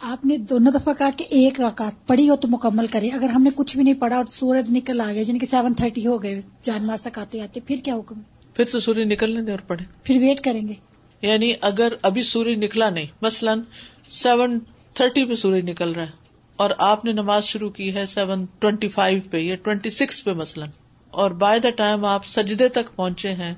آپ 0.00 0.26
نے 0.26 0.36
دونوں 0.36 0.72
دفعہ 0.72 0.94
کہا 0.98 1.10
کہ 1.16 1.24
ایک 1.28 1.60
رکعت 1.60 2.06
پڑھی 2.06 2.28
ہو 2.28 2.36
تو 2.36 2.48
مکمل 2.48 2.86
کریں۔ 2.86 3.10
اگر 3.10 3.28
ہم 3.28 3.42
نے 3.42 3.50
کچھ 3.54 3.76
بھی 3.76 3.84
نہیں 3.84 3.94
پڑھا 3.94 4.16
اور 4.16 4.24
سورج 4.30 4.70
نکل 4.70 5.00
آ 5.00 5.12
گیا 5.12 5.22
جن 5.22 5.38
کے 5.38 5.46
سیون 5.46 5.74
تھرٹی 5.74 6.06
ہو 6.06 6.22
گئے 6.22 6.40
جان 6.62 6.86
ماز 6.86 7.02
تک 7.02 7.18
آتے 7.18 7.40
آتے 7.40 7.60
پھر 7.60 7.76
کیا 7.84 7.94
حکم؟ 7.94 8.20
پھر 8.54 8.64
تو 8.64 8.80
سورج 8.80 8.98
نکلنے 8.98 9.42
دیں 9.42 9.52
اور 9.52 9.66
پڑھے 9.66 9.84
پھر 10.04 10.18
ویٹ 10.20 10.40
کریں 10.40 10.68
گے۔ 10.68 10.74
یعنی 11.22 11.52
اگر 11.60 11.92
ابھی 12.02 12.22
سورج 12.22 12.58
نکلا 12.58 12.90
نہیں 12.90 13.06
مثلاً 13.22 13.60
سیون 14.08 14.58
تھرٹی 14.94 15.24
پہ 15.24 15.34
سورج 15.34 15.70
نکل 15.70 15.92
رہا 15.92 16.02
ہے 16.02 16.19
اور 16.60 16.70
آپ 16.78 17.04
نے 17.04 17.12
نماز 17.12 17.44
شروع 17.44 17.70
کی 17.70 17.94
ہے 17.94 18.06
سیون 18.06 18.44
ٹوینٹی 18.58 18.88
فائیو 18.88 19.20
پہ 19.30 19.36
یا 19.36 19.56
ٹوینٹی 19.56 19.90
سکس 19.90 20.24
پہ 20.24 20.32
مثلاً۔ 20.32 20.68
اور 21.10 21.30
بائی 21.30 21.60
دا 21.60 21.70
ٹائم 21.70 22.04
آپ 22.04 22.26
سجدے 22.26 22.68
تک 22.68 22.96
پہنچے 22.96 23.32
ہیں 23.32 23.54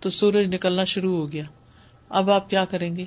تو 0.00 0.10
سورج 0.10 0.54
نکلنا 0.54 0.84
شروع 0.84 1.16
ہو 1.16 1.32
گیا۔ 1.32 1.44
اب 2.08 2.30
آپ 2.30 2.50
کیا 2.50 2.64
کریں 2.64 2.96
گے؟ 2.96 3.04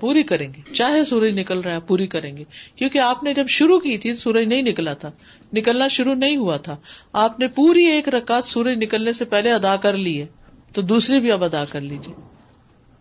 پوری 0.00 0.22
کریں 0.22 0.52
گے۔ 0.54 0.72
چاہے 0.72 1.04
سورج 1.04 1.40
نکل 1.40 1.60
رہا 1.60 1.74
ہے، 1.74 1.80
پوری 1.80 2.06
کریں 2.06 2.36
گے۔ 2.36 2.44
کیونکہ 2.76 2.98
آپ 2.98 3.22
نے 3.22 3.34
جب 3.34 3.48
شروع 3.48 3.78
کی 3.78 3.98
تھی 3.98 4.16
سورج 4.16 4.44
نہیں 4.44 4.62
نکلا 4.62 4.94
تھا۔ 4.94 5.10
نکلنا 5.52 5.88
شروع 5.88 6.14
نہیں 6.14 6.36
ہوا 6.36 6.56
تھا۔ 6.56 6.76
آپ 7.12 7.40
نے 7.40 7.48
پوری 7.48 7.84
ایک 7.84 8.08
رکعت 8.08 8.44
سورج 8.44 8.84
نکلنے 8.84 9.12
سے 9.12 9.24
پہلے 9.24 9.52
ادا 9.52 9.76
کر 9.76 9.92
لی 9.92 10.20
ہے۔ 10.20 10.26
تو 10.72 10.82
دوسری 10.82 11.20
بھی 11.20 11.32
اب 11.32 11.44
ادا 11.44 11.64
کر 11.64 11.80
لیجیے 11.80 12.33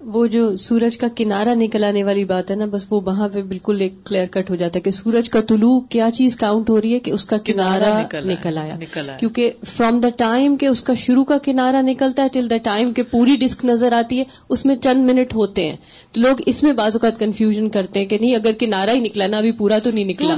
وہ 0.06 0.28
جو 0.28 0.58
سورج 0.58 0.98
کا 0.98 1.08
کنارہ 1.16 1.54
نکل 1.56 1.84
آنے 1.84 2.04
والی 2.04 2.26
بات 2.26 2.52
ہے 2.52 2.56
نا 2.56 2.66
بس 2.66 2.86
وہ 2.90 3.02
وہاں 3.06 3.28
پہ 3.34 3.42
بالکل 3.42 3.82
ایک 3.82 3.94
کلیئر 4.06 4.26
کٹ 4.32 4.50
ہو 4.50 4.56
جاتا 4.56 4.76
ہے 4.76 4.82
کہ 4.82 4.92
سورج 4.92 5.30
کا 5.30 5.42
طلوع 5.42 5.80
کیا 5.82 6.10
چیز 6.14 6.36
کاؤنٹ 6.36 6.70
ہو 6.70 6.82
رہی 6.82 6.94
ہے 6.94 7.00
کہ 7.00 7.12
اس 7.12 7.26
کا 7.26 7.38
کنارہ 7.38 8.04
نکل 8.26 8.58
آیا 8.58 8.76
کیونکہ 9.20 9.52
فرام 9.78 10.00
دا 10.00 10.10
ٹائم 10.18 10.56
کہ 10.56 10.66
اس 10.66 10.82
کا 10.82 10.94
شروع 10.94 11.24
کا 11.24 11.38
کنارہ 11.38 11.82
نکلتا 11.82 12.24
ہے 12.24 12.28
ٹل 12.34 12.50
دا 12.50 12.58
ٹائم 12.58 12.94
کہ 12.94 13.04
پوری 13.04 13.36
ڈسک 13.36 13.66
نظر 13.66 13.94
آتی 13.94 14.20
ہے 14.20 14.24
اس 14.50 14.66
میں 14.66 14.76
چند 14.76 15.06
منٹ 15.06 15.34
ہوتے 15.36 15.70
ہیں۔ 15.70 15.76
تو 16.12 16.22
لوگ 16.22 16.42
اس 16.46 16.64
میں 16.64 16.74
بعض 16.74 16.96
اوقات 16.96 17.20
کنفیوژن 17.20 17.70
کرتے 17.70 18.00
ہیں 18.00 18.08
کہ 18.08 18.18
نہیں 18.22 18.36
اگر 18.36 18.52
کنارا 18.52 18.92
ہی 18.92 19.00
نکلا 19.00 19.28
نا 19.28 19.38
ابھی 19.38 19.52
پورا 19.52 19.80
تو 19.80 19.92
نہیں 19.92 20.06
نکلا۔ 20.06 20.36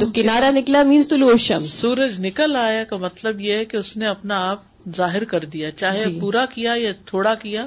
تو 0.00 0.06
کنارا 0.14 0.50
نکلا 0.50 0.82
مینس 0.82 1.08
تو 1.08 1.36
شم 1.36 1.66
سورج 1.66 2.26
نکل 2.26 2.56
آیا 2.56 2.84
کا 2.84 2.96
مطلب 2.96 3.40
یہ 3.40 3.52
ہے 3.52 3.64
کہ 3.64 3.76
اس 3.76 3.96
نے 3.96 4.06
اپنا 4.06 4.50
آپ 4.50 4.62
ظاہر 4.96 5.24
کر 5.24 5.44
دیا 5.44 5.70
چاہے 5.70 6.00
جی. 6.00 6.18
پورا 6.20 6.44
کیا 6.54 6.72
یا 6.76 6.92
تھوڑا 7.06 7.34
کیا۔ 7.34 7.66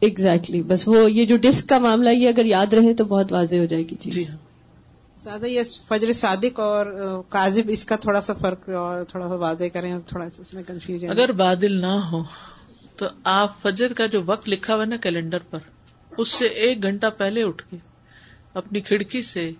Exactly 0.00 0.58
exactly. 0.58 0.76
بس 0.76 0.88
وہ 0.88 1.12
یہ 1.12 1.24
جو 1.24 1.36
ڈسک 1.36 1.68
کا 1.68 1.78
معاملہ 1.78 2.08
یہ 2.08 2.28
اگر 2.28 2.44
یاد 2.44 2.72
رہے 2.72 2.94
تو 2.94 3.04
بہت 3.04 3.32
واضح 3.32 3.56
ہو 3.56 3.64
جائے 3.64 3.82
گی 3.82 3.94
چیز۔ 3.94 4.14
جی 4.14 4.28
ہاں۔ 4.28 4.36
زیادہ 5.18 5.46
یہ 5.46 5.62
فجر 5.88 6.12
صادق 6.12 6.60
اور 6.60 6.86
کاذب 7.28 7.62
اس 7.68 7.84
کا 7.84 7.96
تھوڑا 7.96 8.20
سا 8.20 8.32
فرق 8.32 8.68
اور 8.68 9.04
تھوڑا 9.04 9.28
سا 9.28 9.34
واضح 9.34 9.64
کریں 9.72 9.98
تھوڑا 10.06 10.28
سا 10.28 10.40
اس 10.40 10.54
میں 10.54 10.62
کنفیوژن 10.62 11.10
اگر 11.10 11.32
بادل 11.32 11.80
نہ 11.80 11.94
ہو 12.12 12.22
تو 12.96 13.06
آپ 13.24 13.62
فجر 13.62 13.92
کا 13.92 14.06
جو 14.06 14.22
وقت 14.26 14.48
لکھا 14.48 14.74
ہوا 14.74 14.84
نا 14.84 14.96
کیلنڈر 14.96 15.38
پر 15.38 15.58
اس 16.18 16.28
سے 16.28 16.46
ایک 16.46 16.82
گھنٹہ 16.82 17.06
پہلے 17.18 17.42
اٹھ 17.42 17.62
کے 17.70 17.76
اپنی 18.54 18.80
کھڑکی 18.80 19.22
سے 19.22 19.50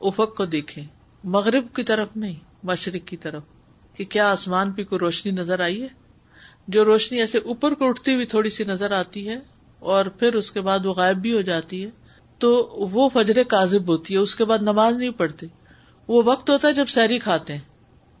افق 0.00 0.36
کو 0.36 0.44
دیکھیں۔ 0.44 0.84
مغرب 1.24 1.64
کی 1.76 1.82
طرف 1.82 2.08
نہیں 2.16 2.34
مشرق 2.62 3.08
کی 3.08 3.16
طرف۔ 3.16 3.42
کہ 3.96 4.04
کیا 4.04 4.30
آسمان 4.30 4.72
پہ 4.72 4.84
کوئی 4.84 4.98
روشنی 4.98 5.32
نظر 5.32 5.60
آئی 5.60 5.82
ہے؟ 5.82 5.88
جو 6.68 6.84
روشنی 6.84 7.20
ایسے 7.20 7.38
اوپر 7.38 7.74
کو 7.74 7.88
اٹھتی 7.88 8.14
ہوئی 8.14 8.26
تھوڑی 8.26 8.50
سی 8.50 8.64
نظر 8.64 8.90
آتی 8.90 9.28
ہے 9.28 9.38
اور 9.78 10.06
پھر 10.06 10.34
اس 10.34 10.52
کے 10.52 10.60
بعد 10.60 10.86
وہ 10.86 10.94
غائب 10.94 11.16
بھی 11.16 11.34
ہو 11.34 11.40
جاتی 11.40 11.84
ہے، 11.84 11.90
تو 12.38 12.76
وہ 12.92 13.08
فجر 13.08 13.42
کاذب 13.42 13.88
ہوتی 13.88 14.14
ہے، 14.14 14.18
اس 14.18 14.34
کے 14.34 14.44
بعد 14.44 14.58
نماز 14.58 14.96
نہیں 14.96 15.10
پڑھتے۔ 15.10 15.46
وہ 16.08 16.22
وقت 16.24 16.50
ہوتا 16.50 16.68
ہے 16.68 16.72
جب 16.72 16.88
سیری 16.88 17.18
کھاتے 17.18 17.52
ہیں۔ 17.52 17.60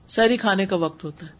سیری 0.08 0.36
کھانے 0.36 0.66
کا 0.66 0.76
وقت 0.76 1.04
ہوتا 1.04 1.26
ہے۔ 1.26 1.32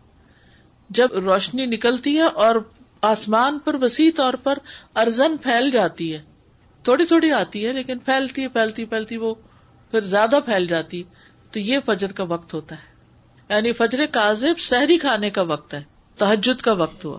جب 0.90 1.08
روشنی 1.12 1.66
نکلتی 1.66 2.16
ہے 2.16 2.22
اور 2.22 2.56
آسمان 3.02 3.58
پر 3.58 3.76
وسیع 3.82 4.10
طور 4.16 4.34
پر 4.34 4.58
ارزن 4.94 5.36
پھیل 5.36 5.70
جاتی 5.70 6.14
ہے۔ 6.14 6.22
تھوڑی 6.82 7.04
تھوڑی 7.04 7.32
آتی 7.32 7.66
ہے، 7.66 7.72
لیکن 7.72 7.98
پھیلتی 7.98 8.42
ہے، 8.42 8.48
پھیلتی 8.48 8.84
پھیلتی 8.84 9.16
وہ 9.16 9.34
پھر 9.90 10.00
زیادہ 10.00 10.38
پھیل 10.44 10.66
جاتی 10.66 11.02
تو 11.50 11.58
یہ 11.58 11.78
فجر 11.86 12.12
کا 12.12 12.24
وقت 12.24 12.54
ہوتا 12.54 12.74
ہے۔ 12.74 12.98
یعنی 13.54 13.72
فجر 13.72 14.06
کاذب 14.06 14.58
سحری 14.58 14.98
کھانے 14.98 15.30
کا 15.30 15.42
وقت 15.42 15.74
ہے 15.74 15.82
تحجد 16.16 16.62
کا 16.62 16.72
وقت 16.72 17.04
ہوا۔ 17.04 17.18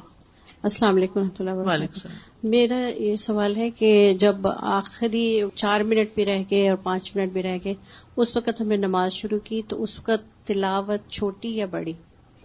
السلام 0.64 0.96
علیکم 0.96 1.20
رحمۃ 1.20 1.40
اللہ 1.40 2.08
میرا 2.44 2.90
یہ 2.98 3.16
سوال 3.16 3.56
ہے 3.56 3.70
کہ 3.72 4.14
جب 4.20 4.36
آخری 4.58 5.42
چار 5.56 5.82
منٹ 5.82 6.16
بھی 6.16 6.26
رہ 6.26 6.44
گئے 6.52 6.70
اور 6.70 6.78
پانچ 6.78 7.16
منٹ 7.16 7.32
بھی 7.32 7.44
رہ 7.44 7.58
گئے 7.64 7.74
اس 8.16 8.38
وقت 8.38 8.62
ہم 8.62 8.68
نے 8.68 8.76
نماز 8.76 9.14
شروع 9.14 9.40
کی 9.40 9.62
تو 9.68 9.84
اس 9.84 10.00
وقت 10.00 10.48
تلاوت 10.48 11.10
چھوٹی 11.10 11.50
یا 11.50 11.66
بڑی؟ 11.66 11.94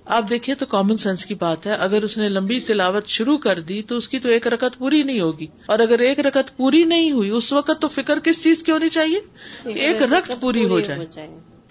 آپ 0.04 0.30
دیکھیے 0.30 0.54
تو 0.56 0.66
کامن 0.66 0.96
سینس 0.96 1.26
کی 1.26 1.34
بات 1.34 1.66
ہے۔ 1.66 1.74
اگر 1.74 2.02
اس 2.02 2.18
نے 2.18 2.28
لمبی 2.28 2.60
تلاوت 2.60 3.06
شروع 3.06 3.38
کر 3.38 3.60
دی 3.60 3.82
تو 3.82 3.96
اس 3.96 4.08
کی 4.08 4.18
تو 4.18 4.28
ایک 4.28 4.46
رکت 4.46 4.78
پوری 4.78 5.02
نہیں 5.02 5.20
ہوگی۔ 5.20 5.46
اور 5.66 5.78
اگر 5.78 5.98
ایک 5.98 6.20
رکت 6.20 6.56
پوری 6.56 6.84
نہیں 6.84 7.12
ہوئی 7.12 7.30
اس 7.30 7.52
وقت 7.52 7.70
تو 7.80 7.88
فکر 7.88 8.18
کس 8.18 8.42
چیز 8.42 8.62
کی 8.62 8.72
ہونی 8.72 8.88
چاہیے؟ 8.88 9.20
ایک 9.64 10.02
رکت 10.02 10.40
پوری 10.40 10.64
ہو 10.64 10.80
جائے۔ 10.80 11.06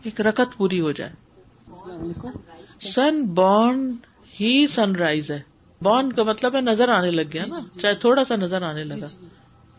ایک 0.04 0.22
رکت 0.22 0.58
پوری 0.58 0.82
ہو 0.82 0.92
جائے۔ 0.92 1.12
سن 2.82 3.26
بورن 3.26 3.92
ہی 4.40 4.68
سن 4.68 4.96
رائز 4.96 5.32
ہے۔ 5.32 5.53
بون 5.84 6.14
کا 6.14 6.24
مطلب 6.24 6.56
ہے 6.56 6.62
نظر 6.62 6.90
آنے 6.90 7.12
لگ 7.12 7.22
گیا 7.34 7.46
نا 7.46 7.60
چاہے 7.82 7.96
تھوڑا 7.96 8.26
سا 8.26 8.36
نظر 8.36 8.62
آنے 8.62 8.84
لگا۔ 8.84 9.08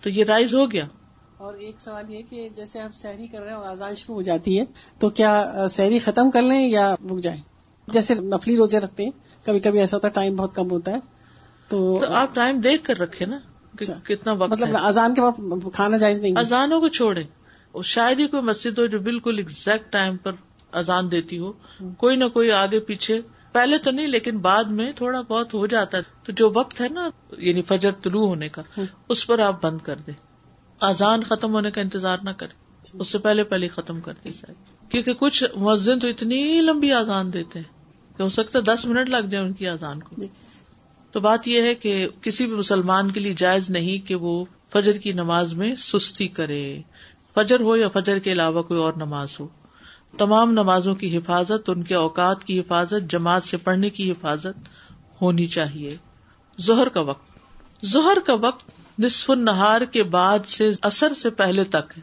تو 0.01 0.11
یہ 0.11 0.25
رائز 0.25 0.55
ہو 0.55 0.71
گیا۔ 0.71 0.85
اور 1.37 1.55
ایک 1.55 1.81
سوال 1.81 2.11
یہ 2.11 2.23
کہ 2.31 2.49
جیسے 2.57 2.81
آپ 2.81 2.95
سحری 2.95 3.27
کر 3.27 3.41
رہے 3.41 3.51
ہیں 3.51 3.57
اور 3.57 3.67
آزان 3.67 3.95
شروع 3.95 4.17
ہو 4.17 4.23
جاتی 4.23 4.61
ہے 4.61 4.65
تو 4.99 5.11
کیا 5.11 5.67
سحری 5.71 5.99
ختم 5.99 6.31
کر 6.31 6.43
لیں 6.43 6.69
یا 6.69 6.95
رک 6.95 7.21
جائیں؟ 7.21 7.41
جیسے 7.89 8.15
نفلی 8.15 8.57
روزے 8.57 8.81
رکھتے 8.81 9.05
ہیں 9.05 9.11
کبھی 9.47 9.61
کبھی 9.61 9.79
ایسا 9.79 9.97
ہوتا 9.97 10.09
ہے 10.09 10.13
ٹائم 10.13 10.37
بہت 10.37 10.55
کم 10.55 10.71
ہوتا 10.71 10.93
ہے 10.93 10.99
تو 11.69 12.05
آپ 12.09 12.35
ٹائم 12.35 12.61
دیکھ 12.61 12.85
کر 12.85 12.99
رکھے 12.99 13.27
نا 13.27 13.39
اچھا۔ 13.81 13.95
کتنا 14.05 14.33
وقت 14.33 14.53
مطلب 14.53 14.77
اذان 14.83 15.15
کے 15.15 15.21
وقت 15.21 15.41
کھانا 15.73 15.97
جائز 15.97 16.21
نہیں 16.21 16.33
اذانوں 16.37 16.81
کو 16.81 16.89
چھوڑے 16.89 17.23
شاید 17.85 18.21
ہی 18.21 18.27
کوئی 18.27 18.43
مسجد 18.43 18.79
ہو 18.79 18.87
جو 18.87 18.99
بالکل 18.99 19.39
ایگزیکٹ 19.39 19.93
ٹائم 19.93 20.17
پر 20.17 20.33
اذان 20.73 21.11
دیتی 21.11 21.39
ہو۔ 21.39 21.53
کوئی 21.99 22.17
نہ 22.17 22.25
کوئی 22.25 22.53
آگے 22.53 22.81
پیچھے 22.81 23.21
پہلے 23.55 23.79
تو 23.79 23.91
نہیں 23.91 24.07
لیکن 24.07 24.39
بعد 24.39 24.65
میں 24.65 24.93
تھوڑا 24.93 25.21
بہت 25.21 25.55
ہو 25.55 25.67
جاتا 25.67 25.99
ہے۔ 25.99 26.03
تو 26.25 26.33
جو 26.33 26.53
وقت 26.55 26.81
ہے 26.81 26.89
نا 26.89 27.11
یعنی 27.39 27.63
فجر 27.63 27.91
طلوع 28.03 28.27
ہونے 28.27 28.49
کا 28.49 28.81
اس 29.09 29.27
پر 29.27 29.39
آپ 29.39 29.65
بند 29.65 29.79
کر 29.79 29.97
دیں۔ 29.97 30.15
آزان 30.81 31.25
ختم 31.25 31.55
ہونے 31.55 31.71
کا 31.71 31.81
انتظار 31.81 32.19
نہ 32.23 32.31
کرے 32.31 32.55
اس 32.99 33.09
سے 33.09 33.19
پہلے 33.19 33.45
پہلے 33.45 33.69
ختم 33.69 34.01
کر 34.01 34.13
دے 34.25 34.31
کیونکہ 34.89 35.13
کچھ 35.13 35.45
مسجد 35.57 36.03
تو 36.03 36.09
اتنی 36.09 36.61
لمبی 36.61 36.93
آزان 36.93 37.33
دیتے 37.33 37.59
ہیں 37.59 37.73
کہ 38.17 38.23
ہو 38.23 38.29
سکتا 38.29 38.59
ہے 38.59 38.65
دس 38.65 38.87
منٹ 38.87 39.09
لگ 39.09 39.27
جائے 39.31 39.45
ان 39.45 39.53
کی 39.53 39.69
آزان 39.69 40.01
کو۔ 40.01 40.17
جی۔ 40.19 40.27
تو 41.13 41.21
بات 41.21 41.49
یہ 41.49 41.63
ہے 41.63 41.75
کہ 41.75 42.09
کسی 42.21 42.47
بھی 42.47 42.57
مسلمان 42.57 43.11
کے 43.11 43.21
لیے 43.21 43.35
جائز 43.37 43.71
نہیں 43.71 44.09
کہ 44.09 44.15
وہ 44.15 44.45
فجر 44.73 44.93
کی 44.93 45.13
نماز 45.13 45.53
میں 45.53 45.75
سستی 45.75 46.29
کرے۔ 46.29 46.83
فجر 47.35 47.61
ہو 47.61 47.77
یا 47.77 47.89
فجر 47.89 48.19
کے 48.19 48.33
علاوہ 48.33 48.63
کوئی 48.63 48.81
اور 48.81 48.93
نماز 48.97 49.29
ہو۔ 49.41 49.49
تمام 50.19 50.51
نمازوں 50.51 50.95
کی 50.95 51.19
حفاظت، 51.19 51.71
ان 51.71 51.83
کے 51.83 51.95
اوقات 51.95 52.45
کی 52.45 52.61
حفاظت، 52.61 53.11
جماعت 53.11 53.45
سے 53.45 53.57
پڑھنے 53.57 53.91
کی 53.91 54.11
حفاظت 54.11 54.69
ہونی 55.23 55.47
چاہیے۔ 55.47 55.97
ظہر 56.61 56.89
کا 56.89 57.01
وقت۔ 57.01 57.31
ظہر 57.87 58.19
کا 58.27 58.35
وقت 58.35 58.71
نصف 58.99 59.31
نہار 59.31 59.81
کے 59.81 60.03
بعد 60.03 60.39
سے 60.47 60.71
اثر 60.83 61.15
سے 61.15 61.31
پہلے 61.31 61.65
تک 61.65 61.93
ہے۔ 61.97 62.03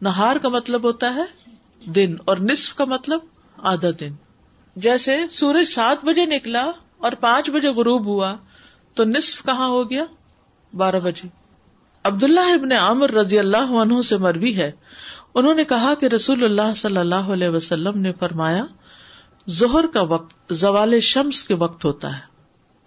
نہار 0.00 0.36
کا 0.36 0.48
مطلب 0.48 0.84
ہوتا 0.84 1.14
ہے 1.14 1.50
دن 1.90 2.16
اور 2.24 2.36
نصف 2.40 2.74
کا 2.74 2.84
مطلب 2.84 3.20
آدھا 3.56 3.88
دن۔ 4.00 4.12
جیسے 4.76 5.28
سورج 5.30 5.64
سات 5.64 6.04
بجے 6.04 6.26
نکلا 6.26 6.70
اور 6.98 7.12
پانچ 7.12 7.50
بجے 7.50 7.68
غروب 7.68 8.06
ہوا، 8.06 8.36
تو 8.94 9.04
نصف 9.04 9.42
کہاں 9.42 9.68
ہو 9.68 9.90
گیا؟ 9.90 10.04
بارہ 10.76 11.00
بجے۔ 11.00 11.28
عبداللہ 12.04 12.54
ابن 12.54 12.72
عامر 12.72 13.10
رضی 13.10 13.38
اللہ 13.38 13.72
عنہ 13.72 14.02
سے 14.02 14.16
مروی 14.16 14.56
ہے۔ 14.56 14.72
انہوں 15.34 15.54
نے 15.54 15.64
کہا 15.64 15.94
کہ 16.00 16.06
رسول 16.06 16.44
اللہ 16.44 16.74
صلی 16.76 16.96
اللہ 16.96 17.14
علیہ 17.14 17.48
وسلم 17.48 17.98
نے 18.00 18.12
فرمایا 18.12 18.64
زہر 19.46 19.86
کا 19.86 20.02
وقت 20.02 20.34
زوال 20.50 21.00
شمس 21.00 21.44
کے 21.44 21.54
وقت 21.54 21.84
ہوتا 21.84 22.16
ہے۔ 22.16 22.30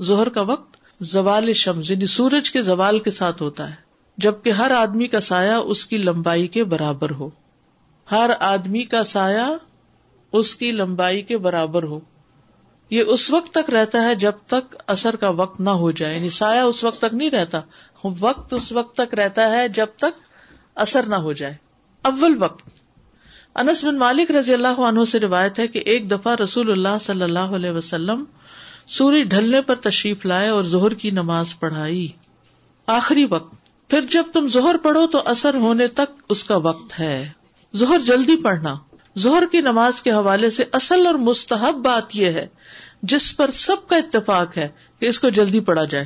زہر 0.04 0.30
کا 0.30 0.42
وقت 0.42 0.78
زوال 1.02 1.54
شمس 1.54 1.92
یعنی 1.92 2.06
سورج 2.06 2.52
کے 2.52 2.62
زوال 2.62 3.00
کے 3.00 3.12
ساتھ 3.12 3.42
ہوتا 3.42 3.70
ہے۔ 3.70 3.76
جبکہ 4.18 4.50
ہر 4.50 4.72
آدمی 4.72 5.08
کا 5.08 5.20
سایہ 5.20 5.52
اس 5.52 5.86
کی 5.86 5.98
لمبائی 5.98 6.48
کے 6.48 6.64
برابر 6.64 7.12
ہو۔ 7.12 7.30
ہر 8.12 8.30
آدمی 8.40 8.84
کا 8.84 9.04
سایہ 9.04 9.58
اس 10.32 10.56
کی 10.56 10.72
لمبائی 10.72 11.22
کے 11.22 11.38
برابر 11.38 11.84
ہو۔ 11.84 12.00
یہ 12.90 13.04
اس 13.08 13.32
وقت 13.32 13.54
تک 13.54 13.70
رہتا 13.70 14.02
ہے 14.02 14.16
جب 14.16 14.32
تک 14.48 14.76
اثر 14.88 15.16
کا 15.16 15.30
وقت 15.30 15.60
نہ 15.60 15.70
ہو 15.70 15.92
جائے۔ 15.92 16.16
یعنی 16.16 16.30
سایہ 16.30 16.62
اس 16.62 16.84
وقت 16.84 17.02
تک 17.02 17.14
نہیں 17.14 17.30
رہتا، 17.30 17.62
وقت 18.20 18.54
اس 18.54 18.72
وقت 18.72 18.98
تک 18.98 19.14
رہتا 19.14 19.50
ہے 19.52 19.68
جب 19.68 19.88
تک 19.98 20.20
اثر 20.76 21.04
نہ 21.04 21.16
ہو 21.16 21.34
جائے۔ 21.34 21.63
اول 22.04 22.36
وقت۔ 22.40 22.70
انس 23.56 23.84
بن 23.84 23.98
مالک 23.98 24.32
رضی 24.32 24.54
اللہ 24.54 24.68
عنہ 24.68 25.06
سے 25.06 25.20
روایت 25.20 25.60
ہے 25.60 25.68
کہ 25.68 25.80
ایک 25.86 26.12
دفعہ 26.12 26.36
رسول 26.36 26.72
اللہ 26.72 26.98
صلی 27.02 27.24
اللہ 27.24 27.40
علیہ 27.40 27.72
وسلم 27.72 28.24
سوری 28.88 29.24
ڈھلنے 29.24 29.62
پر 29.62 29.76
تشریف 29.76 30.26
لائے 30.26 30.48
اور 30.48 30.64
زہر 30.64 30.94
کی 30.94 31.12
نماز 31.12 31.60
پڑھائی۔ 31.60 32.08
آخری 32.88 33.26
وقت۔ 33.26 33.56
پھر 33.90 34.02
جب 34.10 34.24
تم 34.34 34.48
زہر 34.48 34.78
پڑھو 34.78 35.08
تو 35.08 35.22
اثر 35.26 35.54
ہونے 35.54 35.88
تک 35.88 36.24
اس 36.30 36.44
کا 36.44 36.58
وقت 36.58 37.00
ہے۔ 37.00 37.30
زہر 37.74 38.00
جلدی 38.00 38.36
پڑھنا۔ 38.44 38.76
زہر 39.16 39.44
کی 39.52 39.62
نماز 39.62 40.02
کے 40.02 40.12
حوالے 40.12 40.50
سے 40.50 40.64
اصل 40.72 41.08
اور 41.08 41.16
مستحب 41.16 41.76
بات 41.76 42.16
یہ 42.16 42.26
ہے، 42.26 42.48
جس 43.04 43.38
پر 43.38 43.52
سب 43.52 43.88
کا 43.88 43.96
اتفاق 43.96 44.58
ہے 44.58 44.68
کہ 45.00 45.06
اس 45.06 45.20
کو 45.20 45.30
جلدی 45.30 45.60
پڑھا 45.60 45.84
جائے۔ 45.84 46.06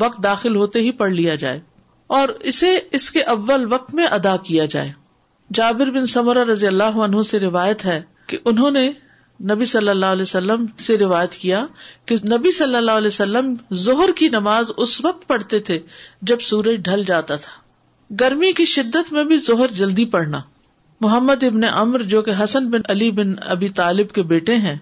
وقت 0.00 0.22
داخل 0.22 0.56
ہوتے 0.56 0.80
ہی 0.80 0.90
پڑھ 0.90 1.12
لیا 1.12 1.34
جائے۔ 1.34 1.60
اور 2.06 2.28
اسے 2.28 2.80
اس 2.90 3.10
کے 3.10 3.22
اول 3.22 3.72
وقت 3.72 3.94
میں 3.94 4.06
ادا 4.06 4.36
کیا 4.36 4.64
جائے۔ 4.64 5.05
جابر 5.52 5.90
بن 5.90 6.06
سمرہ 6.06 6.44
رضی 6.44 6.66
اللہ 6.66 6.84
عنہ 6.84 7.22
سے 7.22 7.40
روایت 7.40 7.84
ہے 7.84 8.02
کہ 8.26 8.38
انہوں 8.44 8.70
نے 8.70 8.92
نبی 9.40 9.64
صلی 9.64 9.88
اللہ 9.88 10.06
علیہ 10.06 10.22
وسلم 10.22 10.66
سے 10.78 10.98
روایت 10.98 11.32
کیا 11.32 11.66
کہ 12.06 12.16
نبی 12.32 12.50
صلی 12.50 12.76
اللہ 12.76 12.90
علیہ 12.90 13.06
وسلم 13.06 13.54
زہر 13.72 14.12
کی 14.16 14.28
نماز 14.28 14.72
اس 14.76 15.04
وقت 15.04 15.28
پڑھتے 15.28 15.60
تھے 15.60 15.78
جب 16.22 16.40
سورج 16.40 16.76
ڈھل 16.84 17.04
جاتا 17.06 17.36
تھا۔ 17.36 17.62
گرمی 18.20 18.52
کی 18.52 18.64
شدت 18.64 19.12
میں 19.12 19.24
بھی 19.24 19.36
زہر 19.36 19.66
جلدی 19.72 20.04
پڑھنا۔ 20.04 20.40
محمد 21.00 21.42
ابن 21.42 21.64
امر 21.64 22.02
جو 22.02 22.22
کہ 22.22 22.32
حسن 22.44 22.70
بن 22.70 22.80
علی 22.88 23.10
بن 23.10 23.32
ابی 23.46 23.68
طالب 23.68 24.08
کے 24.08 24.22
بیٹے 24.22 24.56
ہیں، 24.56 24.76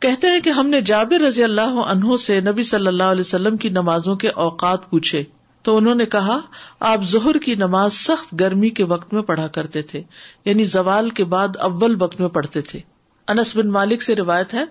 کہتے 0.00 0.26
ہیں 0.28 0.40
کہ 0.40 0.50
ہم 0.50 0.66
نے 0.66 0.80
جابر 0.80 1.20
رضی 1.20 1.44
اللہ 1.44 1.80
عنہ 1.86 2.16
سے 2.16 2.40
نبی 2.40 2.62
صلی 2.62 2.86
اللہ 2.86 3.04
علیہ 3.04 3.20
وسلم 3.20 3.56
کی 3.56 3.68
نمازوں 3.68 4.16
کے 4.16 4.28
اوقات 4.28 4.90
پوچھے۔ 4.90 5.22
تو 5.66 5.76
انہوں 5.76 5.94
نے 5.94 6.06
کہا، 6.06 6.40
آپ 6.80 7.04
ظہر 7.04 7.38
کی 7.38 7.54
نماز 7.54 7.92
سخت 7.92 8.34
گرمی 8.40 8.70
کے 8.70 8.84
وقت 8.84 9.12
میں 9.12 9.22
پڑھا 9.22 9.46
کرتے 9.46 9.82
تھے 9.82 10.02
یعنی 10.44 10.64
زوال 10.64 11.10
کے 11.10 11.24
بعد 11.24 11.56
اول 11.56 11.96
وقت 11.98 12.20
میں 12.20 12.28
پڑھتے 12.28 12.60
تھے۔ 12.60 12.80
انس 13.28 13.56
بن 13.56 13.68
مالک 13.68 14.02
سے 14.02 14.16
روایت 14.16 14.54
ہے، 14.54 14.64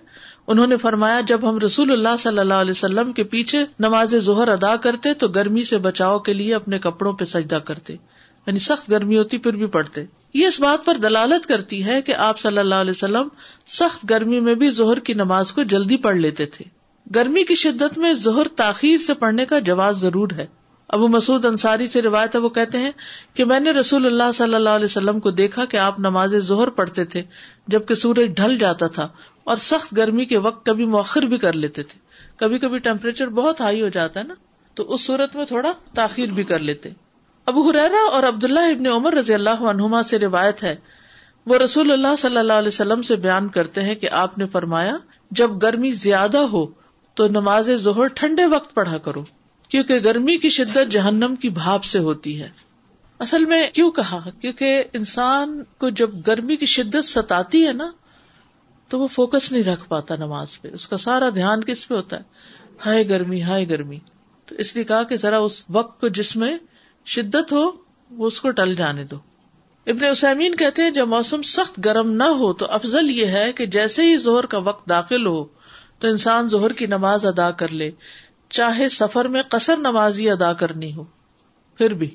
انہوں 0.46 0.66
نے 0.66 0.76
فرمایا، 0.76 1.20
جب 1.20 1.50
ہم 1.50 1.58
رسول 1.58 1.92
اللہ 1.92 2.16
صلی 2.18 2.38
اللہ 2.38 2.54
علیہ 2.54 2.70
وسلم 2.70 3.12
کے 3.12 3.24
پیچھے 3.24 3.64
نماز 3.78 4.14
ظہر 4.16 4.48
ادا 4.48 4.76
کرتے 4.76 5.14
تو 5.14 5.28
گرمی 5.28 5.62
سے 5.62 5.78
بچاؤ 5.78 6.18
کے 6.18 6.32
لیے 6.32 6.54
اپنے 6.54 6.78
کپڑوں 6.78 7.12
پہ 7.12 7.24
سجدہ 7.24 7.58
کرتے 7.64 7.92
یعنی 8.46 8.58
سخت 8.58 8.90
گرمی 8.90 9.18
ہوتی 9.18 9.38
پھر 9.38 9.52
بھی 9.52 9.66
پڑتے 9.66 10.04
یہ 10.34 10.46
اس 10.46 10.60
بات 10.60 10.84
پر 10.84 10.94
دلالت 10.94 11.46
کرتی 11.46 11.84
ہے 11.84 12.02
کہ 12.02 12.14
آپ 12.14 12.38
صلی 12.38 12.58
اللہ 12.58 12.74
علیہ 12.74 12.90
وسلم 12.90 13.28
سخت 13.66 14.10
گرمی 14.10 14.40
میں 14.40 14.54
بھی 14.54 14.70
ظہر 14.70 14.98
کی 14.98 15.14
نماز 15.14 15.52
کو 15.52 15.62
جلدی 15.62 15.96
پڑھ 15.96 16.16
لیتے 16.16 16.46
تھے۔ 16.46 16.64
گرمی 17.14 17.44
کی 17.44 17.54
شدت 17.54 17.98
میں 17.98 18.12
ظہر 18.12 18.48
تاخیر 18.56 18.98
سے 18.98 19.14
پڑھنے 19.14 19.44
کا 19.44 19.58
جواز 19.58 19.98
ضرور 19.98 20.28
ہے۔ 20.36 20.46
ابو 20.88 21.08
مسعود 21.08 21.44
انصاری 21.44 21.88
سے 21.88 22.02
روایت 22.02 22.34
ہے، 22.34 22.40
وہ 22.40 22.48
کہتے 22.48 22.78
ہیں 22.78 22.90
کہ 23.34 23.44
میں 23.44 23.60
نے 23.60 23.70
رسول 23.70 24.06
اللہ 24.06 24.32
صلی 24.34 24.54
اللہ 24.54 24.68
علیہ 24.68 24.84
وسلم 24.84 25.20
کو 25.20 25.30
دیکھا 25.30 25.64
کہ 25.64 25.76
آپ 25.76 25.98
نماز 25.98 26.36
ظہر 26.36 26.68
پڑھتے 26.68 27.04
تھے، 27.04 27.22
جبکہ 27.66 27.94
سورج 27.94 28.36
ڈھل 28.36 28.58
جاتا 28.58 28.86
تھا 28.86 29.08
اور 29.44 29.56
سخت 29.56 29.96
گرمی 29.96 30.24
کے 30.24 30.38
وقت 30.38 30.66
کبھی 30.66 30.86
مؤخر 30.86 31.22
بھی 31.22 31.38
کر 31.38 31.52
لیتے 31.52 31.82
تھے۔ 31.82 31.98
کبھی 32.36 32.58
کبھی 32.58 32.78
ٹیمپریچر 32.78 33.28
بہت 33.28 33.60
ہائی 33.60 33.82
ہو 33.82 33.88
جاتا 33.88 34.20
ہے 34.20 34.24
نا، 34.24 34.34
تو 34.74 34.92
اس 34.92 35.00
صورت 35.00 35.36
میں 35.36 35.44
تھوڑا 35.44 35.72
تاخیر 35.94 36.28
بھی 36.28 36.44
کر 36.44 36.58
لیتے۔ 36.58 36.88
ابو 37.46 37.70
حرا 37.70 38.12
اور 38.12 38.22
عبداللہ 38.22 38.60
ابن 38.60 38.86
عمر 38.86 39.14
رضی 39.14 39.34
اللہ 39.34 39.62
عنہما 39.62 40.02
سے 40.02 40.18
روایت 40.18 40.62
ہے، 40.62 40.76
وہ 41.46 41.58
رسول 41.58 41.92
اللہ 41.92 42.16
صلی 42.18 42.36
اللہ 42.36 42.52
علیہ 42.52 42.68
وسلم 42.68 43.02
سے 43.02 43.16
بیان 43.16 43.48
کرتے 43.48 43.82
ہیں 43.82 43.94
کہ 43.94 44.08
آپ 44.10 44.38
نے 44.38 44.46
فرمایا، 44.52 44.96
جب 45.30 45.62
گرمی 45.62 45.90
زیادہ 45.90 46.38
ہو 46.38 46.66
تو 47.14 47.28
نماز 47.28 47.70
ظہر 47.74 48.06
ٹھنڈے 48.06 48.46
وقت 48.46 48.74
پڑھا 48.74 48.98
کرو۔ 48.98 49.24
کیونکہ 49.68 49.94
گرمی 49.94 50.36
کی 50.36 50.48
شدت 50.48 50.90
جہنم 50.90 51.34
کی 51.36 51.48
بھاپ 51.48 51.84
سے 51.84 51.98
ہوتی 51.98 52.42
ہے۔ 52.42 52.48
اصل 53.18 53.44
میں 53.44 53.70
کیوں 53.72 53.90
کہا؟ 53.90 54.30
کیونکہ 54.40 54.84
انسان 54.92 55.62
کو 55.78 55.90
جب 55.90 56.10
گرمی 56.26 56.56
کی 56.56 56.66
شدت 56.66 57.04
ستاتی 57.04 57.66
ہے 57.66 57.72
نا، 57.72 57.88
تو 58.88 59.00
وہ 59.00 59.06
فوکس 59.06 59.52
نہیں 59.52 59.64
رکھ 59.64 59.88
پاتا 59.88 60.16
نماز 60.16 60.60
پہ۔ 60.60 60.68
اس 60.74 60.88
کا 60.88 60.96
سارا 60.96 61.28
دھیان 61.34 61.64
کس 61.64 61.88
پہ 61.88 61.94
ہوتا 61.94 62.16
ہے؟ 62.16 62.22
ہائے 62.86 63.08
گرمی 63.08 63.42
ہائے 63.42 63.68
گرمی۔ 63.68 63.98
تو 64.46 64.54
اس 64.54 64.74
لیے 64.74 64.84
کہا 64.84 65.02
کہ 65.02 65.16
ذرا 65.16 65.38
اس 65.38 65.64
وقت 65.70 66.00
کو 66.00 66.08
جس 66.08 66.36
میں 66.36 66.58
شدت 67.06 67.52
ہو، 67.52 67.70
وہ 68.10 68.26
اس 68.26 68.40
کو 68.40 68.50
ٹل 68.50 68.74
جانے 68.74 69.04
دو۔ 69.04 69.16
ابن 69.86 70.04
اسامین 70.04 70.56
کہتے 70.56 70.82
ہیں، 70.82 70.90
جب 70.90 71.08
موسم 71.08 71.42
سخت 71.42 71.80
گرم 71.84 72.10
نہ 72.10 72.22
ہو، 72.22 72.52
تو 72.52 72.66
افضل 72.70 73.10
یہ 73.10 73.26
ہے 73.26 73.52
کہ 73.52 73.66
جیسے 73.66 74.02
ہی 74.02 74.16
زہر 74.16 74.46
کا 74.46 74.58
وقت 74.58 74.88
داخل 74.88 75.26
ہو، 75.26 75.44
تو 75.98 76.08
انسان 76.08 76.48
زہر 76.48 76.72
کی 76.72 76.86
نماز 76.86 77.26
ادا 77.26 77.50
کر 77.50 77.68
لے۔ 77.68 77.90
چاہے 78.50 78.88
سفر 78.88 79.24
میں 79.24 79.42
قصر 79.42 79.76
نمازی 79.76 80.30
ادا 80.30 80.52
کرنی 80.52 80.94
ہو، 80.94 81.04
پھر 81.78 81.94
بھی، 81.94 82.10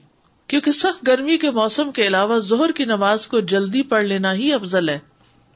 کیونکہ 0.47 0.71
سخت 0.71 1.07
گرمی 1.07 1.38
کے 1.38 1.51
موسم 1.51 1.91
کے 1.91 2.07
علاوہ 2.07 2.39
زہر 2.39 2.71
کی 2.71 2.85
نماز 2.85 3.27
کو 3.27 3.39
جلدی 3.39 3.81
پڑھ 3.81 4.05
لینا 4.05 4.33
ہی 4.33 4.53
افضل 4.53 4.89
ہے۔ 4.89 5.00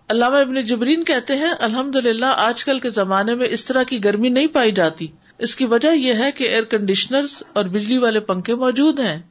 علامہ 0.10 0.36
ابن 0.36 0.62
جبرین 0.62 1.04
کہتے 1.04 1.36
ہیں 1.36 1.52
الحمد 1.60 1.96
للہ 1.96 2.26
آج 2.26 2.64
کل 2.64 2.80
کے 2.80 2.90
زمانے 2.90 3.36
میں 3.36 3.48
اس 3.48 3.66
طرح 3.66 3.84
کی 3.84 4.04
گرمی 4.04 4.30
نہیں 4.30 4.48
پائی 4.48 4.72
جاتی۔ 4.72 5.08
اس 5.38 5.56
کی 5.56 5.66
وجہ 5.66 5.96
یہ 5.96 6.14
ہے 6.14 6.32
کہ 6.32 6.44
ایئر 6.44 6.64
کنڈیشنر 6.64 7.26
اور 7.54 7.66
بجلی 7.66 7.98
والے 7.98 8.20
پنکھے 8.20 8.56
موجود 8.56 9.00
ہیں، 9.00 9.22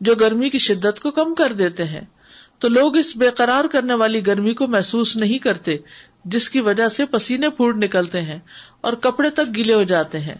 جو 0.00 0.14
گرمی 0.14 0.50
کی 0.50 0.58
شدت 0.58 1.00
کو 1.00 1.10
کم 1.10 1.34
کر 1.34 1.52
دیتے 1.52 1.84
ہیں۔ 1.84 2.00
تو 2.58 2.68
لوگ 2.68 2.96
اس 2.96 3.16
بے 3.16 3.30
قرار 3.30 3.64
کرنے 3.64 3.94
والی 3.94 4.26
گرمی 4.26 4.54
کو 4.54 4.66
محسوس 4.66 5.16
نہیں 5.16 5.38
کرتے، 5.38 5.76
جس 6.24 6.50
کی 6.50 6.60
وجہ 6.60 6.88
سے 6.88 7.06
پسینے 7.06 7.50
پھوٹ 7.50 7.76
نکلتے 7.76 8.20
ہیں 8.20 8.38
اور 8.80 8.92
کپڑے 8.92 9.30
تک 9.30 9.56
گیلے 9.56 9.74
ہو 9.74 9.82
جاتے 9.82 10.18
ہیں۔ 10.18 10.34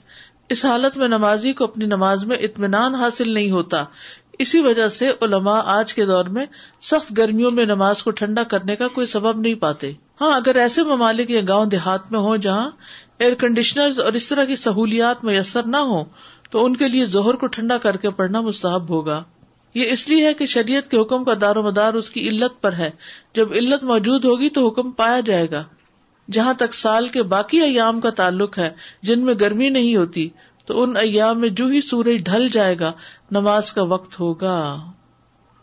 اس 0.50 0.64
حالت 0.64 0.96
میں 0.96 1.08
نمازی 1.08 1.52
کو 1.52 1.64
اپنی 1.64 1.86
نماز 1.86 2.24
میں 2.24 2.36
اطمینان 2.36 2.94
حاصل 2.94 3.30
نہیں 3.30 3.50
ہوتا۔ 3.50 3.84
اسی 4.38 4.60
وجہ 4.60 4.88
سے 4.88 5.10
علماء 5.22 5.60
آج 5.64 5.94
کے 5.94 6.06
دور 6.06 6.24
میں 6.24 6.46
سخت 6.82 7.18
گرمیوں 7.18 7.50
میں 7.50 7.64
نماز 7.64 8.02
کو 8.02 8.10
ٹھنڈا 8.10 8.42
کرنے 8.42 8.76
کا 8.76 8.88
کوئی 8.88 9.06
سبب 9.06 9.40
نہیں 9.40 9.54
پاتے۔ 9.54 9.92
ہاں 10.20 10.36
اگر 10.36 10.54
ایسے 10.54 10.82
ممالک 10.82 11.30
یا 11.30 11.40
گاؤں 11.48 11.66
دیہات 11.66 12.12
میں 12.12 12.20
ہوں 12.20 12.36
جہاں 12.36 12.70
ایئر 13.18 13.34
کنڈیشنر 13.34 14.00
اور 14.04 14.12
اس 14.12 14.28
طرح 14.28 14.44
کی 14.44 14.56
سہولیات 14.56 15.24
میسر 15.24 15.62
نہ 15.66 15.76
ہو 15.76 16.04
تو 16.50 16.64
ان 16.64 16.76
کے 16.76 16.88
لیے 16.88 17.04
زہر 17.04 17.34
کو 17.34 17.46
ٹھنڈا 17.46 17.78
کر 17.78 17.96
کے 17.96 18.10
پڑھنا 18.10 18.40
مستحب 18.40 18.90
ہوگا۔ 18.90 19.22
یہ 19.74 19.90
اس 19.90 20.08
لیے 20.08 20.26
ہے 20.26 20.34
کہ 20.34 20.46
شریعت 20.46 20.90
کے 20.90 20.96
حکم 20.96 21.24
کا 21.24 21.32
دار 21.40 21.56
و 21.56 21.62
مدار 21.62 21.94
اس 21.94 22.10
کی 22.10 22.28
علت 22.28 22.62
پر 22.62 22.72
ہے۔ 22.72 22.90
جب 23.34 23.52
علت 23.52 23.84
موجود 23.84 24.24
ہوگی 24.24 24.48
تو 24.48 24.68
حکم 24.68 24.90
پایا 24.90 25.20
جائے 25.20 25.50
گا۔ 25.50 25.64
جہاں 26.32 26.54
تک 26.54 26.74
سال 26.74 27.08
کے 27.08 27.22
باقی 27.22 27.60
ایام 27.60 28.00
کا 28.00 28.10
تعلق 28.10 28.58
ہے 28.58 28.70
جن 29.02 29.20
میں 29.20 29.34
گرمی 29.40 29.68
نہیں 29.68 29.96
ہوتی 29.96 30.28
تو 30.64 30.82
ان 30.82 30.96
ایام 30.96 31.40
میں 31.40 31.48
جو 31.48 31.66
ہی 31.66 31.80
سورج 31.80 32.24
ڈھل 32.24 32.48
جائے 32.48 32.76
گا 32.80 32.92
نماز 33.30 33.72
کا 33.72 33.82
وقت 33.82 34.20
ہوگا۔ 34.20 34.76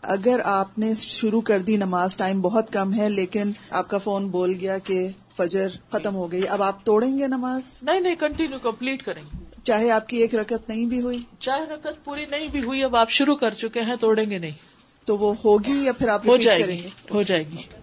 اگر 0.02 0.40
آپ 0.44 0.78
نے 0.78 0.94
شروع 0.94 1.40
کر 1.40 1.58
دی 1.58 1.76
نماز 1.76 2.16
ٹائم 2.16 2.40
بہت 2.40 2.70
کم 2.70 2.94
ہے 2.94 3.10
لیکن 3.10 3.52
آپ 3.70 3.88
کا 3.88 3.98
فون 3.98 4.28
بول 4.28 4.54
گیا 4.60 4.78
کہ 4.78 5.08
فجر 5.36 5.68
ختم 5.92 6.14
ہو 6.14 6.32
گئی 6.32 6.48
اب 6.48 6.62
آپ 6.62 6.84
توڑیں 6.84 7.18
گے 7.18 7.26
نماز؟ 7.26 7.62
نہیں 7.82 8.00
نہیں 8.00 8.14
کنٹینیو 8.14 8.58
کمپلیٹ 8.58 9.02
کریں 9.02 9.22
گے۔ 9.22 9.44
چاہے 9.64 9.90
آپ 9.90 10.08
کی 10.08 10.16
ایک 10.16 10.34
رکت 10.34 10.68
نہیں 10.68 10.86
بھی 10.86 11.00
ہوئی۔ 11.00 11.20
چاہے 11.38 11.64
رکت 11.64 12.04
پوری 12.04 12.24
نہیں 12.30 12.48
بھی 12.52 12.62
ہوئی 12.62 12.84
اب 12.84 12.96
آپ 12.96 13.10
شروع 13.10 13.36
کر 13.36 13.54
چکے 13.54 13.80
ہیں 13.80 13.96
توڑیں 13.96 14.30
گے 14.30 14.38
نہیں۔ 14.38 14.52
تو 15.04 15.16
وہ 15.18 15.34
ہوگی 15.44 15.84
یا 15.84 15.92
پھر 15.92 16.08
آپ 16.08 16.28
ہو 16.28 16.36
جائے 16.36 16.66
گی 16.66 16.86
ہو 17.14 17.22
جائے 17.22 17.44
گی۔ 17.46 17.77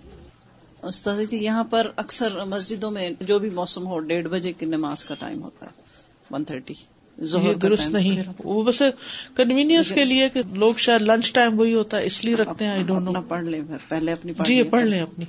استاد 0.86 1.20
جی 1.30 1.38
یہاں 1.38 1.64
پر 1.64 1.90
اکثر 1.96 2.44
مسجدوں 2.46 2.92
میں 2.92 3.10
جو 3.20 3.40
بھی 3.40 3.50
موسم 3.50 3.88
ہو 3.88 4.00
ڈیڑھ 4.00 4.28
بجے 4.28 4.52
کی 4.52 4.66
نماز 4.66 5.06
کا 5.06 5.16
ٹائم 5.20 5.44
ہوتا 5.44 5.66
ہے 5.66 5.72
ون 6.32 6.44
تھرٹی 6.44 6.74
درست 7.62 7.88
نہیں۔ 7.90 8.22
وہ 8.44 8.64
بس 8.64 8.82
کنوینئنس 9.36 9.92
کے 9.92 10.06
لیے 10.06 10.30
کہ 10.30 10.42
لوگ 10.54 10.74
شاید 10.78 11.02
لنچ 11.02 11.34
ٹائم 11.34 11.60
وہی 11.60 11.74
ہوتا 11.74 11.98
ہے 11.98 12.06
اس 12.06 12.26
لیے 12.26 12.36
رکھتے 12.36 12.66
ہیں 12.66 12.84
پڑھ 13.28 13.44
لیں 13.44 13.62
پہلے 13.90 14.12
اپنی 14.12 14.34
جی 14.46 14.64
پڑھ 14.64 14.84
لیں 14.84 15.02
اپنی۔ 15.02 15.26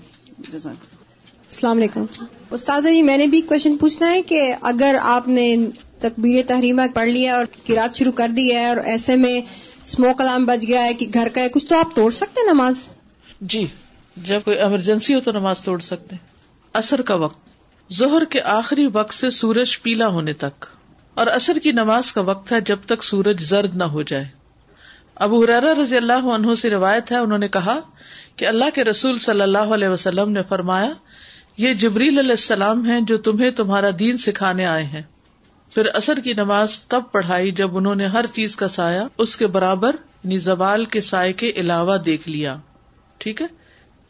السلام 0.55 1.77
علیکم۔ 1.77 2.05
استاد 2.51 2.83
جی 2.83 3.03
میں 3.03 3.17
نے 3.17 3.27
بھی 3.27 3.41
کوشچن 3.41 3.77
پوچھنا 3.77 4.11
ہے 4.11 4.23
کہ 4.23 4.55
اگر 4.61 4.97
آپ 5.03 5.29
نے 5.29 5.57
تکبیر 5.99 6.43
تحریمہ 6.47 6.83
پڑھ 6.95 7.09
لیا 7.09 7.37
اور 7.37 7.47
کراط 7.67 7.97
شروع 7.97 8.13
کر 8.13 8.29
دی 8.37 8.53
ہے 8.53 8.67
اور 8.67 8.77
ایسے 8.77 9.17
میں 9.17 9.41
اسموک 9.83 10.21
الارم 10.21 10.45
بج 10.47 10.67
گیا 10.69 10.85
ہے 10.85 10.95
کہ 10.95 11.07
گھر 11.15 11.29
کا 11.35 11.41
ہے 11.41 11.49
کچھ 11.49 11.67
تو 11.67 11.79
آپ 11.79 11.97
توڑ 11.97 12.11
سکتے 12.11 12.41
ہیں 12.41 12.53
نماز؟ 12.53 12.89
جی۔ 13.41 13.67
جب 14.17 14.41
کوئی 14.45 14.59
ایمرجنسی 14.59 15.15
ہو 15.15 15.21
تو 15.21 15.33
نماز 15.33 15.61
توڑ 15.61 15.81
سکتے 15.81 16.17
اثر 16.73 17.03
کا 17.03 17.15
وقت۔ 17.15 17.39
زہر 17.91 18.25
کے 18.25 18.43
آخری 18.43 18.87
وقت 18.93 19.15
سے 19.15 19.31
سورج 19.31 19.83
پیلا 19.83 20.07
ہونے 20.07 20.33
تک۔ 20.33 20.67
اور 21.15 21.27
اثر 21.27 21.59
کی 21.63 21.73
نماز 21.73 22.13
کا 22.13 22.21
وقت 22.21 22.53
ہے 22.53 22.61
جب 22.61 22.77
تک 22.87 23.05
سورج 23.05 23.43
زرد 23.43 23.75
نہ 23.75 23.85
ہو 23.85 24.03
جائے۔ 24.03 24.25
ابو 25.15 25.45
حرارا 25.45 25.83
رضی 25.83 25.97
اللہ 25.97 26.27
عنہ 26.35 26.55
سے 26.55 26.71
روایت 26.71 27.13
ہے، 27.13 27.17
انہوں 27.17 27.39
نے 27.39 27.49
کہا 27.49 27.81
کہ 28.37 28.47
اللہ 28.47 28.65
کے 28.75 28.85
رسول 28.85 29.19
صلی 29.19 29.41
اللہ 29.41 29.59
علیہ 29.59 29.89
وسلم 29.89 30.33
نے 30.33 30.43
فرمایا، 30.43 30.93
یہ 31.57 31.75
جبریل 31.75 32.19
علیہ 32.19 32.31
السلام 32.31 32.85
ہیں 32.85 33.01
جو 33.01 33.19
تمہیں 33.19 33.51
تمہارا 33.51 33.91
دین 33.99 34.17
سکھانے 34.17 34.67
آئے 34.67 34.85
ہیں۔ 34.85 35.03
پھر 35.75 35.87
اثر 35.87 36.19
کی 36.21 36.33
نماز 36.33 36.83
تب 36.83 37.03
پڑھائی 37.13 37.51
جب 37.51 37.77
انہوں 37.77 37.95
نے 37.95 38.07
ہر 38.07 38.25
چیز 38.33 38.57
کا 38.57 38.69
سایہ 38.69 39.01
اس 39.19 39.37
کے 39.37 39.47
برابر 39.47 39.97
یعنی 40.25 40.39
زوال 40.39 40.85
کے 40.85 41.01
سائے 41.01 41.33
کے 41.33 41.53
علاوہ 41.57 41.97
دیکھ 41.97 42.29
لیا۔ 42.29 42.57
ٹھیک 43.19 43.43
ہے؟ 43.43 43.66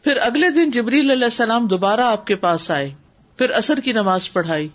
پھر 0.07 0.17
اگلے 0.21 0.49
دن 0.49 0.71
جبریل 0.71 1.11
علیہ 1.11 1.23
السلام 1.23 1.67
دوبارہ 1.67 2.01
آپ 2.01 2.27
کے 2.27 2.35
پاس 2.35 2.71
آئے۔ 2.71 2.93
پھر 3.37 3.49
اثر 3.49 3.79
کی 3.79 3.91
نماز 3.91 4.33
پڑھائی۔ 4.33 4.67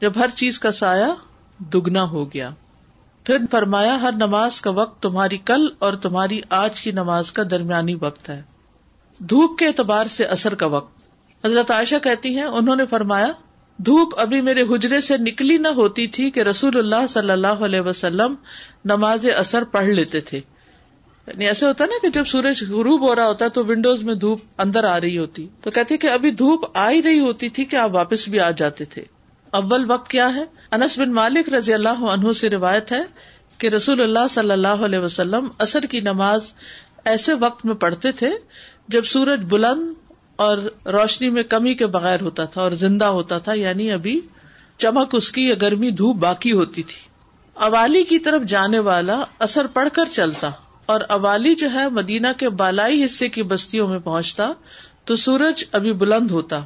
جب 0.00 0.12
ہر 0.16 0.26
چیز 0.34 0.58
کا 0.58 0.72
سایہ 0.72 1.14
دگنا 1.60 2.02
ہو 2.02 2.32
گیا۔ 2.32 2.50
پھر 3.24 3.36
فرمایا، 3.50 4.02
ہر 4.02 4.12
نماز 4.12 4.60
کا 4.60 4.70
وقت 4.70 5.02
تمہاری 5.02 5.36
کل 5.36 5.68
اور 5.78 5.92
تمہاری 5.94 6.40
آج 6.50 6.80
کی 6.80 6.92
نماز 6.92 7.32
کا 7.32 7.42
درمیانی 7.50 7.94
وقت 7.94 8.28
ہے۔ 8.28 8.42
دھوپ 9.18 9.58
کے 9.58 9.66
اعتبار 9.66 10.06
سے 10.06 10.24
اثر 10.24 10.54
کا 10.54 10.66
وقت۔ 10.66 11.02
حضرت 11.46 11.70
عائشہ 11.70 11.94
کہتی 12.02 12.36
ہیں، 12.36 12.44
انہوں 12.44 12.76
نے 12.76 12.86
فرمایا، 12.86 13.32
دھوپ 13.76 14.20
ابھی 14.20 14.40
میرے 14.40 14.62
حجرے 14.62 15.00
سے 15.00 15.16
نکلی 15.16 15.56
نہ 15.56 15.68
ہوتی 15.68 16.06
تھی 16.06 16.30
کہ 16.30 16.40
رسول 16.40 16.78
اللہ 16.78 17.06
صلی 17.06 17.30
اللہ 17.30 17.46
علیہ 17.46 17.80
وسلم 17.80 18.34
نماز 18.84 19.26
اثر 19.36 19.64
پڑھ 19.64 19.88
لیتے 19.88 20.20
تھے۔ 20.20 20.40
یعنی 21.28 21.46
ایسے 21.46 21.66
ہوتا 21.66 21.84
نا 21.84 21.94
کہ 22.02 22.08
جب 22.08 22.24
سورج 22.24 22.64
غروب 22.70 23.08
ہو 23.08 23.14
رہا 23.14 23.26
ہوتا 23.26 23.44
ہے 23.44 23.50
تو 23.50 23.64
ونڈوز 23.64 24.02
میں 24.02 24.14
دھوپ 24.14 24.40
اندر 24.58 24.84
آ 24.84 25.00
رہی 25.00 25.18
ہوتی۔ 25.18 25.46
تو 25.60 25.70
کہتے 25.70 25.96
کہ 25.96 26.06
ابھی 26.06 26.30
دھوپ 26.30 26.78
آ 26.78 26.90
ہی 26.90 27.02
رہی 27.02 27.18
ہوتی 27.18 27.48
تھی 27.48 27.64
کہ 27.64 27.76
آپ 27.76 27.94
واپس 27.94 28.28
بھی 28.28 28.40
آ 28.40 28.50
جاتے 28.50 28.84
تھے۔ 28.84 29.04
اول 29.50 29.90
وقت 29.90 30.10
کیا 30.10 30.34
ہے؟ 30.34 30.44
انس 30.72 30.98
بن 30.98 31.12
مالک 31.12 31.48
رضی 31.48 31.74
اللہ 31.74 31.88
عنہ 31.88 32.32
سے 32.32 32.50
روایت 32.50 32.92
ہے 32.92 33.02
کہ 33.58 33.66
رسول 33.66 34.00
اللہ 34.00 34.28
صلی 34.30 34.50
اللہ 34.50 34.68
علیہ 34.68 34.98
وسلم 34.98 35.48
اثر 35.58 35.80
کی 35.80 36.00
نماز 36.00 36.52
ایسے 37.04 37.34
وقت 37.34 37.66
میں 37.66 37.74
پڑھتے 37.74 38.12
تھے 38.12 38.30
جب 38.88 39.04
سورج 39.04 39.40
بلند 39.42 39.94
اور 40.36 40.58
روشنی 40.86 41.30
میں 41.30 41.42
کمی 41.42 41.74
کے 41.74 41.86
بغیر 41.86 42.20
ہوتا 42.20 42.44
تھا 42.44 42.60
اور 42.60 42.70
زندہ 42.70 43.04
ہوتا 43.04 43.38
تھا 43.38 43.52
یعنی 43.52 43.92
ابھی 43.92 44.20
چمک 44.78 45.14
اس 45.14 45.32
کی 45.32 45.48
یا 45.48 45.54
گرمی 45.62 45.90
دھوپ 45.90 46.16
باقی 46.16 46.52
ہوتی 46.52 46.82
تھی۔ 46.82 47.08
اوالی 47.54 48.02
کی 48.02 48.18
طرف 48.18 48.42
جانے 48.42 48.78
والا 48.78 49.24
اثر 49.38 49.66
پڑھ 49.66 49.88
کر 49.92 50.04
چلتا۔ 50.12 50.50
اور 50.88 51.00
اوالی 51.08 51.54
جو 51.54 51.72
ہے 51.72 51.88
مدینہ 51.88 52.26
کے 52.36 52.48
بالائی 52.48 53.04
حصے 53.04 53.28
کی 53.28 53.42
بستیوں 53.42 53.88
میں 53.88 53.98
پہنچتا 53.98 54.52
تو 55.04 55.16
سورج 55.16 55.64
ابھی 55.72 55.92
بلند 55.92 56.30
ہوتا۔ 56.30 56.60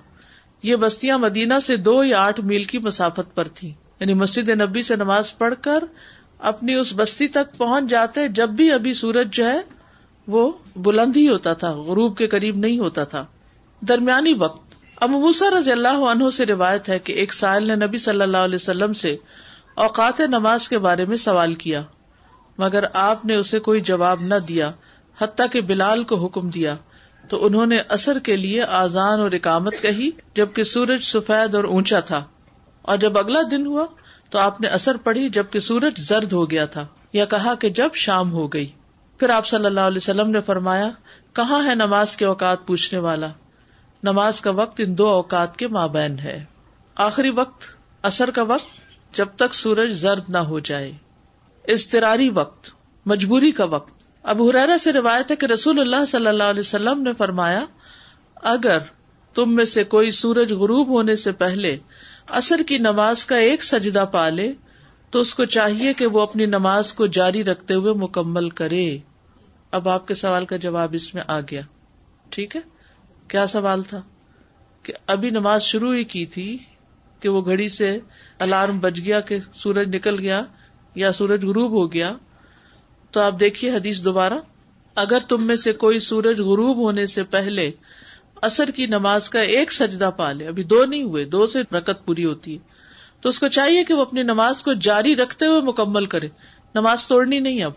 یہ 0.63 0.77
بستیاں 0.77 1.19
مدینہ 1.19 1.55
سے 1.63 1.77
دو 1.77 2.05
یا 2.05 2.21
آٹھ 2.21 2.41
میل 2.41 2.65
کی 2.65 2.79
مسافت 2.79 3.35
پر 3.35 3.49
تھی 3.49 3.73
یعنی 4.01 4.15
مسجد 4.15 4.49
نبی 4.49 4.83
سے 4.83 4.97
نماز 4.97 5.39
پڑھ 5.39 5.55
کر 5.61 5.85
اپنی 6.39 6.75
اس 6.75 6.93
بستی 6.97 7.29
تک 7.29 7.57
پہنچ 7.57 7.91
جاتے 7.91 8.29
جب 8.29 8.49
بھی 8.49 8.73
ابھی 8.73 8.95
سورج 8.95 9.29
جو 9.31 9.49
ہے 9.49 9.61
وہ 10.27 10.53
بلند 10.77 11.17
ہی 11.17 11.29
ہوتا 11.29 11.53
تھا، 11.53 11.71
غروب 11.71 12.17
کے 12.17 12.27
قریب 12.27 12.57
نہیں 12.57 12.79
ہوتا 12.79 13.05
تھا۔ 13.05 13.25
درمیانی 13.89 14.35
وقت۔ 14.35 14.75
ابو 14.97 15.21
موسا 15.21 15.47
رضی 15.59 15.73
اللہ 15.73 16.05
عنہ 16.13 16.31
سے 16.31 16.47
روایت 16.47 16.89
ہے 16.89 16.99
کہ 16.99 17.13
ایک 17.13 17.35
سائل 17.35 17.67
نے 17.67 17.75
نبی 17.75 17.99
صلی 17.99 18.23
اللہ 18.23 18.37
علیہ 18.37 18.55
وسلم 18.55 18.93
سے 18.93 19.17
اوقات 19.75 20.21
نماز 20.21 20.69
کے 20.69 20.79
بارے 20.79 21.05
میں 21.05 21.17
سوال 21.17 21.55
کیا۔ 21.55 21.83
مگر 22.59 22.85
آپ 22.93 23.25
نے 23.25 23.35
اسے 23.35 23.59
کوئی 23.59 23.81
جواب 23.81 24.19
نہ 24.21 24.35
دیا، 24.35 24.71
حتیٰ 25.19 25.47
کہ 25.53 25.61
بلال 25.61 26.05
کو 26.05 26.27
حکم 26.27 26.51
دیا۔ 26.51 26.75
تو 27.29 27.47
انہوں 27.47 27.67
نے 27.67 27.79
اثر 27.89 28.19
کے 28.19 28.37
لیے 28.37 28.63
آزان 28.63 29.21
اور 29.21 29.33
اکامت 29.33 29.75
کہی، 29.83 30.11
جبکہ 30.37 30.63
سورج 30.63 31.03
سفید 31.03 31.55
اور 31.55 31.65
اونچا 31.65 32.01
تھا۔ 32.01 32.25
اور 32.83 32.97
جب 32.97 33.19
اگلا 33.19 33.41
دن 33.51 33.67
ہوا، 33.67 33.87
تو 34.31 34.39
آپ 34.39 34.61
نے 34.61 34.67
اثر 34.67 34.97
پڑی 34.97 35.29
جبکہ 35.29 35.61
سورج 35.61 36.01
زرد 36.01 36.33
ہو 36.33 36.51
گیا 36.51 36.67
تھا، 36.67 36.87
یا 37.13 37.25
کہا 37.25 37.55
کہ 37.55 37.69
جب 37.69 37.89
شام 37.95 38.33
ہو 38.33 38.49
گئی۔ 38.49 38.71
پھر 39.19 39.31
آپ 39.31 39.47
صلی 39.47 39.67
اللہ 39.67 39.81
علیہ 39.81 39.97
وسلم 39.97 40.31
نے 40.31 40.41
فرمایا، 40.41 40.91
کہاں 41.33 41.67
ہے 41.67 41.75
نماز 41.75 42.17
کے 42.17 42.25
اوقات 42.25 42.67
پوچھنے 42.67 43.01
والا؟ 43.01 43.27
نماز 44.03 44.41
کا 44.41 44.51
وقت 44.51 44.81
ان 44.87 44.99
دو 44.99 45.09
اوقات 45.09 45.57
کے 45.57 45.69
مابین 45.69 46.19
ہے۔ 46.19 46.45
آخری 46.95 47.31
وقت، 47.31 47.63
اثر 48.03 48.31
کا 48.31 48.43
وقت، 48.43 48.83
جب 49.17 49.27
تک 49.37 49.55
سورج 49.55 49.91
زرد 49.91 50.31
نہ 50.31 50.39
ہو 50.39 50.59
جائے۔ 50.59 50.93
استراری 51.65 52.31
وقت، 52.31 52.71
مجبوری 53.07 53.51
کا 53.51 53.65
وقت۔ 53.65 54.03
اب 54.23 54.43
حرارا 54.43 54.79
سے 54.79 54.93
روایت 54.93 55.31
ہے 55.31 55.37
کہ 55.37 55.47
رسول 55.47 55.81
اللہ 55.81 56.05
صلی 56.09 56.27
اللہ 56.27 56.43
علیہ 56.43 56.61
وسلم 56.61 57.03
نے 57.03 57.11
فرمایا، 57.19 57.65
اگر 58.35 58.79
تم 59.35 59.55
میں 59.55 59.65
سے 59.65 59.85
کوئی 59.85 60.11
سورج 60.11 60.53
غروب 60.53 60.89
ہونے 60.89 61.17
سے 61.17 61.33
پہلے 61.33 61.77
اثر 62.27 62.61
کی 62.67 62.79
نماز 62.79 63.25
کا 63.25 63.37
ایک 63.37 63.65
سجدہ 63.65 64.05
پا 64.13 64.29
لے 64.29 64.53
تو 65.11 65.21
اس 65.21 65.35
کو 65.35 65.45
چاہیے 65.45 65.95
کہ 65.95 66.07
وہ 66.07 66.21
اپنی 66.21 66.47
نماز 66.47 66.95
کو 66.95 67.07
جاری 67.07 67.45
رکھتے 67.45 67.75
ہوئے 67.75 67.93
مکمل 67.93 68.51
کرے۔ 68.51 68.99
اب 69.71 69.89
آپ 69.89 70.09
کے 70.09 70.15
سوال 70.15 70.45
کا 70.45 70.57
جواب 70.57 70.89
اس 70.93 71.15
میں 71.15 71.23
آ 71.27 71.41
گیا۔ 71.41 71.61
ٹھیک 72.31 72.57
ہے؟ 72.57 72.61
کیا 73.29 73.47
سوال 73.47 73.83
تھا؟ 73.83 74.03
کہ 74.83 74.93
ابھی 75.07 75.31
نماز 75.31 75.63
شروع 75.63 75.95
ہی 75.95 76.05
کی 76.05 76.27
تھی 76.27 76.59
کہ 77.21 77.29
وہ 77.29 77.45
گھڑی 77.45 77.69
سے 77.69 77.99
الارم 78.39 78.79
بج 78.79 79.01
گیا 79.05 79.21
کہ 79.21 79.39
سورج 79.55 79.97
نکل 79.97 80.19
گیا 80.19 80.43
یا 80.95 81.13
سورج 81.13 81.45
غروب 81.45 81.71
ہو 81.71 81.93
گیا، 81.93 82.13
تو 83.11 83.21
آپ 83.21 83.41
دیکھیے 83.41 83.71
حدیث 83.71 84.05
دوبارہ، 84.05 84.35
اگر 84.95 85.19
تم 85.29 85.47
میں 85.47 85.57
سے 85.57 85.73
کوئی 85.73 85.99
سورج 85.99 86.41
غروب 86.41 86.77
ہونے 86.77 87.07
سے 87.07 87.23
پہلے 87.23 87.71
اثر 88.43 88.71
کی 88.71 88.87
نماز 88.87 89.31
کا 89.31 89.41
ایک 89.41 89.73
سجدہ 89.73 90.11
پا 90.17 90.33
لے، 90.33 90.47
ابھی 90.47 90.65
دو 90.65 90.85
نہیں 90.85 91.03
ہوئے، 91.03 91.25
دو 91.25 91.47
سے 91.47 91.61
رکت 91.61 92.07
پوری 92.07 92.25
ہوتی 92.25 92.55
ہے، 92.55 92.59
تو 93.21 93.29
اس 93.29 93.41
کو 93.41 93.49
چاہیے 93.49 93.85
کہ 93.85 93.95
وہ 93.95 94.03
اپنی 94.03 94.23
نماز 94.23 94.63
کو 94.63 94.73
جاری 94.73 95.17
رکھتے 95.17 95.47
ہوئے 95.47 95.61
مکمل 95.61 96.07
کرے۔ 96.07 96.29
نماز 96.75 97.07
توڑنی 97.07 97.39
نہیں 97.39 97.65
اب، 97.65 97.73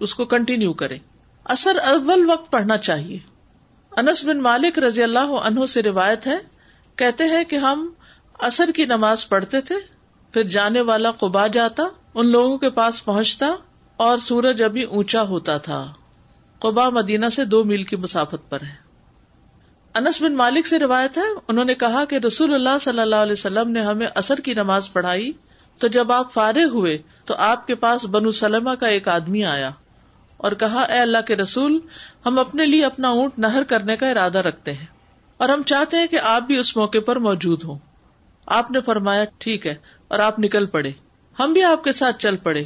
اس 0.00 0.14
کو 0.14 0.24
کنٹینیو 0.24 0.72
کرے۔ 0.72 0.98
اثر 1.44 1.76
اول 1.76 2.30
وقت 2.30 2.50
پڑھنا 2.50 2.76
چاہیے۔ 2.76 3.18
انس 3.96 4.24
بن 4.24 4.40
مالک 4.40 4.78
رضی 4.78 5.02
اللہ 5.02 5.32
عنہ 5.44 5.66
سے 5.66 5.82
روایت 5.82 6.26
ہے، 6.26 6.38
کہتے 6.96 7.24
ہیں 7.24 7.44
کہ 7.44 7.56
ہم 7.56 7.92
اثر 8.38 8.70
کی 8.76 8.84
نماز 8.84 9.28
پڑھتے 9.28 9.60
تھے، 9.60 9.74
پھر 10.32 10.42
جانے 10.42 10.80
والا 10.80 11.10
قبا 11.10 11.46
جاتا 11.46 11.82
ان 12.14 12.26
لوگوں 12.26 12.58
کے 12.58 12.70
پاس 12.70 13.04
پہنچتا 13.04 13.54
اور 13.96 14.18
سورج 14.18 14.62
ابھی 14.62 14.82
اونچا 14.82 15.22
ہوتا 15.22 15.58
تھا۔ 15.58 15.92
قبا 16.58 16.88
مدینہ 16.88 17.26
سے 17.28 17.44
دو 17.44 17.64
میل 17.64 17.82
کی 17.82 17.96
مسافت 17.96 18.50
پر 18.50 18.60
ہے 18.60 18.90
انس 19.94 20.22
بن 20.22 20.36
مالک 20.36 20.66
سے 20.66 20.78
روایت 20.78 21.18
ہے، 21.18 21.22
انہوں 21.48 21.64
نے 21.64 21.74
کہا 21.74 22.04
کہ 22.04 22.16
رسول 22.16 22.54
اللہ 22.54 22.78
صلی 22.80 23.00
اللہ 23.00 23.16
علیہ 23.16 23.32
وسلم 23.32 23.70
نے 23.70 23.82
ہمیں 23.82 24.06
اثر 24.14 24.40
کی 24.40 24.54
نماز 24.54 24.92
پڑھائی۔ 24.92 25.32
تو 25.78 25.88
جب 25.88 26.12
آپ 26.12 26.32
فارغ 26.32 26.68
ہوئے، 26.68 26.98
تو 27.24 27.34
آپ 27.34 27.66
کے 27.66 27.74
پاس 27.74 28.04
بنو 28.04 28.32
سلمہ 28.32 28.70
کا 28.70 28.86
ایک 28.86 29.08
آدمی 29.08 29.44
آیا 29.44 29.70
اور 30.36 30.52
کہا، 30.52 30.82
اے 30.82 30.98
اللہ 30.98 31.18
کے 31.26 31.36
رسول، 31.36 31.78
ہم 32.26 32.38
اپنے 32.38 32.66
لیے 32.66 32.84
اپنا 32.84 33.08
اونٹ 33.08 33.38
نہر 33.38 33.62
کرنے 33.62 33.96
کا 33.96 34.08
ارادہ 34.08 34.38
رکھتے 34.38 34.72
ہیں 34.72 34.86
اور 35.36 35.48
ہم 35.48 35.62
چاہتے 35.62 35.96
ہیں 35.96 36.06
کہ 36.06 36.18
آپ 36.22 36.42
بھی 36.42 36.56
اس 36.56 36.76
موقع 36.76 36.98
پر 37.06 37.16
موجود 37.16 37.64
ہوں۔ 37.64 37.78
آپ 38.46 38.70
نے 38.70 38.80
فرمایا، 38.80 39.24
ٹھیک 39.38 39.66
ہے 39.66 39.74
اور 40.08 40.18
آپ 40.18 40.38
نکل 40.38 40.66
پڑے۔ 40.66 40.92
ہم 41.40 41.52
بھی 41.52 41.62
آپ 41.62 41.84
کے 41.84 41.92
ساتھ 41.92 42.18
چل 42.18 42.36
پڑے۔ 42.36 42.64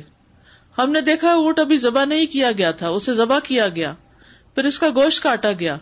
ہم 0.78 0.92
نے 0.92 1.00
دیکھا 1.00 1.32
اونٹ 1.32 1.58
ابھی 1.58 1.76
ذبح 1.76 2.04
نہیں 2.04 2.26
کیا 2.26 2.52
گیا 2.52 2.70
تھا، 2.70 2.88
اسے 2.88 3.14
ذبح 3.14 3.38
کیا 3.38 3.68
گیا۔ 3.68 3.94
پھر 4.54 4.64
اس 4.64 4.78
کا 4.78 4.88
گوشت 4.88 5.22
کاٹا 5.22 5.52
گیا، 5.52 5.76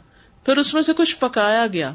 پھر 0.45 0.57
اس 0.57 0.75
میں 0.75 0.83
سے 0.83 0.93
کچھ 0.97 1.17
پکایا 1.17 1.67
گیا۔ 1.73 1.93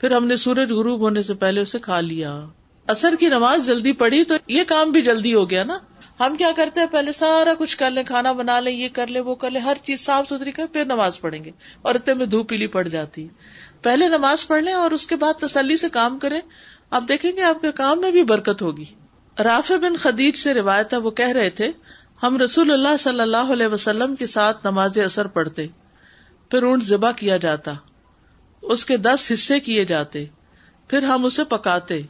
پھر 0.00 0.10
ہم 0.10 0.26
نے 0.26 0.36
سورج 0.36 0.72
غروب 0.72 1.00
ہونے 1.00 1.22
سے 1.22 1.34
پہلے 1.34 1.60
اسے 1.60 1.78
کھا 1.78 2.00
لیا۔ 2.00 2.40
اثر 2.86 3.14
کی 3.20 3.28
نماز 3.28 3.66
جلدی 3.66 3.92
پڑی 3.92 4.24
تو 4.24 4.34
یہ 4.48 4.64
کام 4.64 4.90
بھی 4.90 5.02
جلدی 5.02 5.34
ہو 5.34 5.50
گیا 5.50 5.64
نا۔ 5.64 5.78
ہم 6.20 6.36
کیا 6.36 6.50
کرتے 6.56 6.80
ہیں؟ 6.80 6.86
پہلے 6.90 7.12
سارا 7.12 7.54
کچھ 7.58 7.76
کر 7.76 7.90
لیں، 7.90 8.02
کھانا 8.02 8.32
بنا 8.32 8.60
لیں، 8.60 8.72
یہ 8.72 8.88
کر 8.92 9.06
لیں، 9.06 9.20
وہ 9.20 9.34
کر 9.34 9.50
لیں، 9.50 9.60
ہر 9.60 9.76
چیز 9.82 10.00
صاف 10.00 10.26
ستھری 10.28 10.52
کر 10.52 10.66
پھر 10.72 10.84
نماز 10.84 11.20
پڑھیں 11.20 11.44
گے۔ 11.44 11.50
اور 11.82 11.94
اتنے 11.94 12.14
میں 12.14 12.26
دھوپ 12.26 12.48
پیلی 12.48 12.66
پڑ 12.66 12.88
جاتی۔ 12.88 13.28
پہلے 13.82 14.08
نماز 14.08 14.46
پڑھ 14.46 14.62
لیں 14.62 14.72
اور 14.72 14.90
اس 14.90 15.06
کے 15.06 15.16
بعد 15.16 15.34
تسلی 15.34 15.76
سے 15.76 15.88
کام 15.88 16.18
کریں۔ 16.18 16.40
آپ 16.90 17.02
دیکھیں 17.08 17.32
گے 17.32 17.42
آپ 17.42 17.62
کے 17.62 17.72
کام 17.72 18.00
میں 18.00 18.10
بھی 18.10 18.22
برکت 18.22 18.62
ہوگی۔ 18.62 18.84
رافع 19.44 19.76
بن 19.76 19.96
خدیج 19.96 20.36
سے 20.36 20.54
روایت 20.54 20.92
ہے، 20.92 20.98
وہ 20.98 21.10
کہہ 21.10 21.28
رہے 21.28 21.50
تھے، 21.50 21.70
ہم 22.22 22.38
رسول 22.40 22.70
اللہ 22.70 22.96
صلی 22.98 23.20
اللہ 23.20 23.52
علیہ 23.52 23.66
وسلم 23.66 24.16
کے 24.16 24.26
ساتھ 24.26 24.66
نماز 24.66 24.98
اثر 24.98 25.26
پڑھتے، 25.26 25.66
پھر 26.50 26.62
اونٹ 26.62 26.82
ذبح 26.82 27.10
کیا 27.10 27.36
جاتا، 27.36 27.72
اس 28.62 28.84
کے 28.86 28.96
دس 28.96 29.30
حصے 29.32 29.60
کیے 29.60 29.84
جاتے، 29.84 30.24
پھر 30.88 31.02
ہم 31.02 31.24
اسے 31.24 31.44
پکاتے، 31.44 32.00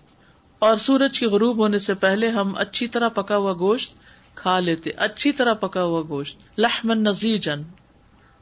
اور 0.59 0.77
سورج 0.77 1.19
کے 1.21 1.27
غروب 1.27 1.59
ہونے 1.59 1.79
سے 1.79 1.95
پہلے 1.95 2.29
ہم 2.29 2.55
اچھی 2.57 2.87
طرح 2.88 3.09
پکا 3.09 3.37
ہوا 3.37 3.53
گوشت 3.53 3.95
کھا 4.35 4.59
لیتے، 4.61 4.90
اچھی 4.97 5.33
طرح 5.33 5.55
پکا 5.55 5.83
ہوا 5.83 6.03
گوشت 6.09 6.59
لحمن 6.59 7.03
نزیجن 7.03 7.62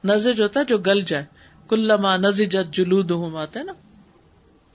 نزج 0.04 0.40
ہوتا 0.42 0.60
ہے 0.60 0.64
جو 0.64 0.78
گل 0.78 1.02
جائے، 1.02 1.24
کلما 1.68 2.16
نزیجت 2.16 2.74
جلود 2.74 3.12
آتا 3.12 3.60
ہے 3.60 3.64
نا؟ 3.64 3.72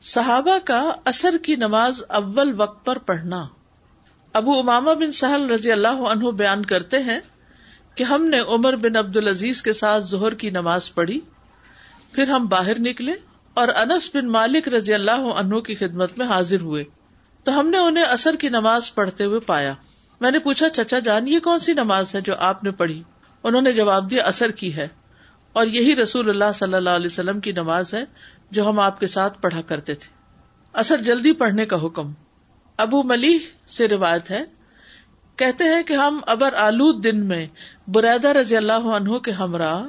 صحابہ 0.02 0.58
کا 0.66 0.82
اثر 1.06 1.38
کی 1.44 1.56
نماز 1.56 2.04
اول 2.08 2.54
وقت 2.58 2.86
پر 2.86 2.98
پڑھنا۔ 2.98 3.46
ابو 4.34 4.60
اماما 4.60 4.94
بن 4.94 5.12
سہل 5.12 5.50
رضی 5.50 5.72
اللہ 5.72 5.88
عنہ 5.88 6.32
بیان 6.32 6.66
کرتے 6.66 6.98
ہیں 7.00 7.20
کہ 7.96 8.04
ہم 8.04 8.26
نے 8.26 8.40
عمر 8.40 8.76
بن 8.76 8.96
عبد 8.96 9.18
العزیز 9.18 9.62
کے 9.62 9.74
ساتھ 9.74 10.04
ظہر 10.04 10.34
کی 10.34 10.50
نماز 10.50 10.94
پڑھی، 10.94 11.20
پھر 12.12 12.30
ہم 12.30 12.46
باہر 12.46 12.80
نکلے 12.80 13.14
اور 13.54 13.68
انس 13.68 14.16
بن 14.16 14.28
مالک 14.28 14.68
رضی 14.68 14.94
اللہ 14.94 15.12
عنہ 15.12 15.56
کی 15.56 15.76
خدمت 15.76 16.18
میں 16.18 16.28
حاضر 16.28 16.62
ہوئے۔ 16.62 16.84
تو 17.44 17.60
ہم 17.60 17.70
نے 17.70 17.78
انہیں 17.78 18.04
اثر 18.04 18.36
کی 18.36 18.50
نماز 18.50 18.96
پڑھتے 18.96 19.24
ہوئے 19.24 19.40
پایا۔ 19.40 19.74
میں 20.22 20.32
نے 20.32 20.40
پوچھا، 20.40 20.70
چچا 20.70 21.00
جان، 21.00 21.28
یہ 21.28 21.40
کون 21.40 21.60
سی 21.60 21.74
نماز 21.74 22.16
ہے 22.16 22.22
جو 22.22 22.34
آپ 22.38 22.64
نے 22.64 22.72
پڑھی؟ 22.72 23.04
انہوں 23.44 23.62
نے 23.62 23.72
جواب 23.72 24.12
دیا 24.12 24.24
اثر 24.24 24.52
کی 24.52 24.76
ہے۔ 24.76 24.88
اور 25.54 25.68
یہی 25.68 25.96
رسول 25.96 26.30
اللہ 26.30 26.52
صلی 26.56 26.74
اللہ 26.74 26.90
علیہ 26.90 27.08
وسلم 27.08 27.40
کی 27.40 27.52
نماز 27.52 27.94
ہے 27.94 28.04
جو 28.52 28.70
ہم 28.70 28.80
آپ 28.80 29.00
کے 29.00 29.08
ساتھ 29.08 29.42
پڑھا 29.42 29.62
کرتے 29.62 29.94
تھے۔ 29.94 30.08
اثر 30.74 30.98
جلدی 30.98 31.34
پڑھنے 31.34 31.66
کا 31.66 31.86
حکم۔ 31.86 32.14
ابو 32.78 33.04
ملی 33.04 33.40
سے 33.68 33.88
روایت 33.88 34.32
ہے، 34.32 34.44
کہتے 35.36 35.64
ہیں 35.64 35.84
کہ 35.84 35.94
ہم 35.94 36.20
ابر 36.28 36.54
آلود 36.54 37.04
دن 37.04 37.26
میں 37.26 37.48
بریدہ 37.88 38.28
رضی 38.28 38.58
اللہ 38.58 38.72
عنہ 38.74 39.18
کے 39.18 39.32
ہمراہ 39.32 39.86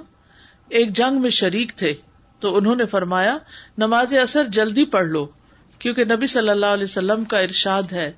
ایک 0.68 0.92
جنگ 0.92 1.20
میں 1.20 1.31
شریک 1.31 1.73
تھے، 1.77 1.94
تو 2.40 2.57
انہوں 2.57 2.77
نے 2.77 2.87
فرمایا، 2.87 3.38
نماز 3.79 4.14
اثر 4.14 4.44
جلدی 4.44 4.85
پڑھ 4.85 5.07
لو، 5.07 5.27
کیونکہ 5.79 6.05
نبی 6.05 6.27
صلی 6.27 6.49
اللہ 6.49 6.66
علیہ 6.66 6.85
وسلم 6.85 7.25
کا 7.25 7.38
ارشاد 7.38 7.83
ہے، 7.92 8.12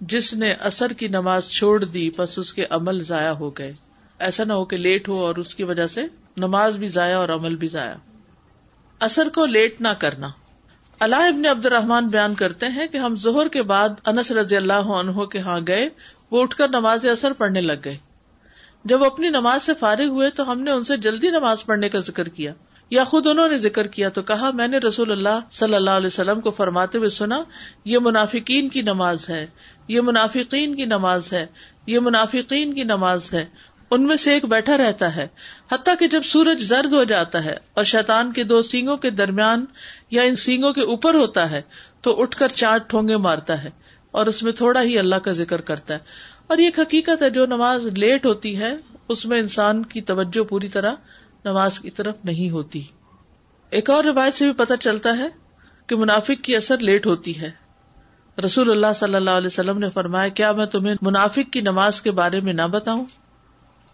جس 0.00 0.34
نے 0.34 0.52
اثر 0.52 0.92
کی 0.92 1.08
نماز 1.08 1.48
چھوڑ 1.48 1.84
دی 1.84 2.10
بس 2.16 2.38
اس 2.38 2.54
کے 2.54 2.66
عمل 2.70 3.02
ضائع 3.02 3.30
ہو 3.30 3.50
گئے۔ 3.50 3.72
ایسا 4.18 4.44
نہ 4.44 4.52
ہو 4.52 4.64
کہ 4.64 4.76
لیٹ 4.76 5.08
ہو 5.08 5.26
اور 5.26 5.34
اس 5.34 5.54
کی 5.54 5.64
وجہ 5.64 5.86
سے 5.86 6.04
نماز 6.36 6.76
بھی 6.76 6.88
ضائع 6.88 7.18
اور 7.18 7.28
عمل 7.28 7.56
بھی 7.56 7.68
ضائع۔ 7.68 7.94
اثر 9.00 9.28
کو 9.28 9.46
لیٹ 9.46 9.80
نہ 9.80 9.88
کرنا۔ 9.88 10.28
اللہ 11.00 11.26
ابن 11.28 11.46
عبد 11.46 11.66
الرحمان 11.66 12.08
بیان 12.08 12.34
کرتے 12.34 12.66
ہیں 12.66 12.86
کہ 12.86 12.96
ہم 12.96 13.14
زہر 13.16 13.48
کے 13.48 13.62
بعد 13.62 13.88
انس 14.06 14.30
رضی 14.32 14.56
اللہ 14.56 14.88
عنہ 14.94 15.24
کے 15.24 15.38
ہاں 15.38 15.60
گئے، 15.66 15.88
وہ 16.30 16.42
اٹھ 16.42 16.56
کر 16.56 16.68
نماز 16.68 17.06
اثر 17.06 17.32
پڑھنے 17.32 17.60
لگ 17.60 17.80
گئے۔ 17.84 17.96
جب 18.84 19.04
اپنی 19.04 19.28
نماز 19.28 19.62
سے 19.62 19.74
فارغ 19.74 20.08
ہوئے 20.08 20.28
تو 20.30 20.50
ہم 20.52 20.60
نے 20.60 20.70
ان 20.70 20.84
سے 20.84 20.96
جلدی 20.96 21.30
نماز 21.30 21.64
پڑھنے 21.64 21.88
کا 21.88 21.98
ذکر 21.98 22.28
کیا، 22.28 22.52
یا 22.90 23.04
خود 23.04 23.26
انہوں 23.26 23.48
نے 23.48 23.58
ذکر 23.58 23.86
کیا 23.86 24.08
تو 24.08 24.22
کہا، 24.22 24.50
میں 24.54 24.68
نے 24.68 24.78
رسول 24.78 25.12
اللہ 25.12 25.40
صلی 25.50 25.74
اللہ 25.74 25.90
علیہ 25.90 26.06
وسلم 26.06 26.40
کو 26.40 26.50
فرماتے 26.50 26.98
ہوئے 26.98 27.08
سنا، 27.08 27.42
یہ 27.84 27.98
منافقین 27.98 28.68
کی 28.68 28.82
نماز 28.82 29.28
ہے، 29.30 29.46
یہ 29.88 30.00
منافقین 30.00 30.74
کی 30.76 30.84
نماز 30.84 31.32
ہے، 31.32 31.46
یہ 31.86 32.00
منافقین 32.00 32.74
کی 32.74 32.84
نماز 32.84 33.32
ہے۔ 33.32 33.44
ان 33.90 34.06
میں 34.06 34.16
سے 34.16 34.32
ایک 34.32 34.44
بیٹھا 34.44 34.76
رہتا 34.76 35.16
ہے، 35.16 35.26
حتیٰ 35.72 35.94
کہ 35.98 36.06
جب 36.06 36.22
سورج 36.22 36.62
زرد 36.62 36.92
ہو 36.92 37.04
جاتا 37.04 37.44
ہے 37.44 37.56
اور 37.74 37.84
شیطان 37.84 38.32
کے 38.32 38.44
دو 38.44 38.62
سینگوں 38.62 38.96
کے 38.96 39.10
درمیان 39.10 39.64
یا 40.10 40.22
ان 40.22 40.36
سینگوں 40.36 40.72
کے 40.72 40.80
اوپر 40.80 41.14
ہوتا 41.14 41.50
ہے، 41.50 41.62
تو 42.00 42.22
اٹھ 42.22 42.36
کر 42.36 42.48
چار 42.48 42.78
ٹھونگے 42.78 43.16
مارتا 43.16 43.64
ہے 43.64 43.70
اور 44.10 44.26
اس 44.26 44.42
میں 44.42 44.52
تھوڑا 44.52 44.82
ہی 44.82 44.98
اللہ 44.98 45.16
کا 45.16 45.32
ذکر 45.32 45.60
کرتا 45.60 45.94
ہے۔ 45.94 45.98
اور 46.46 46.58
یہ 46.58 46.70
حقیقت 46.78 47.22
ہے، 47.22 47.30
جو 47.30 47.46
نماز 47.46 47.86
لیٹ 47.86 48.26
ہوتی 48.26 48.58
ہے، 48.58 48.74
اس 49.08 49.26
میں 49.26 49.38
انسان 49.38 49.82
کی 49.82 50.00
توجہ 50.00 50.44
پوری 50.44 50.68
طرح 50.68 50.92
نماز 51.44 51.80
کی 51.80 51.90
طرف 51.90 52.14
نہیں 52.24 52.50
ہوتی۔ 52.50 52.82
ایک 53.70 53.90
اور 53.90 54.04
روایت 54.04 54.34
سے 54.34 54.44
بھی 54.44 54.52
پتہ 54.52 54.72
چلتا 54.80 55.16
ہے 55.18 55.28
کہ 55.86 55.96
منافق 55.96 56.44
کی 56.44 56.56
اثر 56.56 56.78
لیٹ 56.78 57.06
ہوتی 57.06 57.40
ہے۔ 57.40 57.50
رسول 58.44 58.70
اللہ 58.70 58.92
صلی 58.94 59.14
اللہ 59.14 59.30
علیہ 59.30 59.46
وسلم 59.46 59.78
نے 59.78 59.90
فرمایا، 59.94 60.28
کیا 60.28 60.52
میں 60.52 60.66
تمہیں 60.66 60.94
منافق 61.02 61.52
کی 61.52 61.60
نماز 61.60 62.02
کے 62.02 62.10
بارے 62.10 62.40
میں 62.40 62.52
نہ 62.52 62.62
بتاؤں؟ 62.62 63.04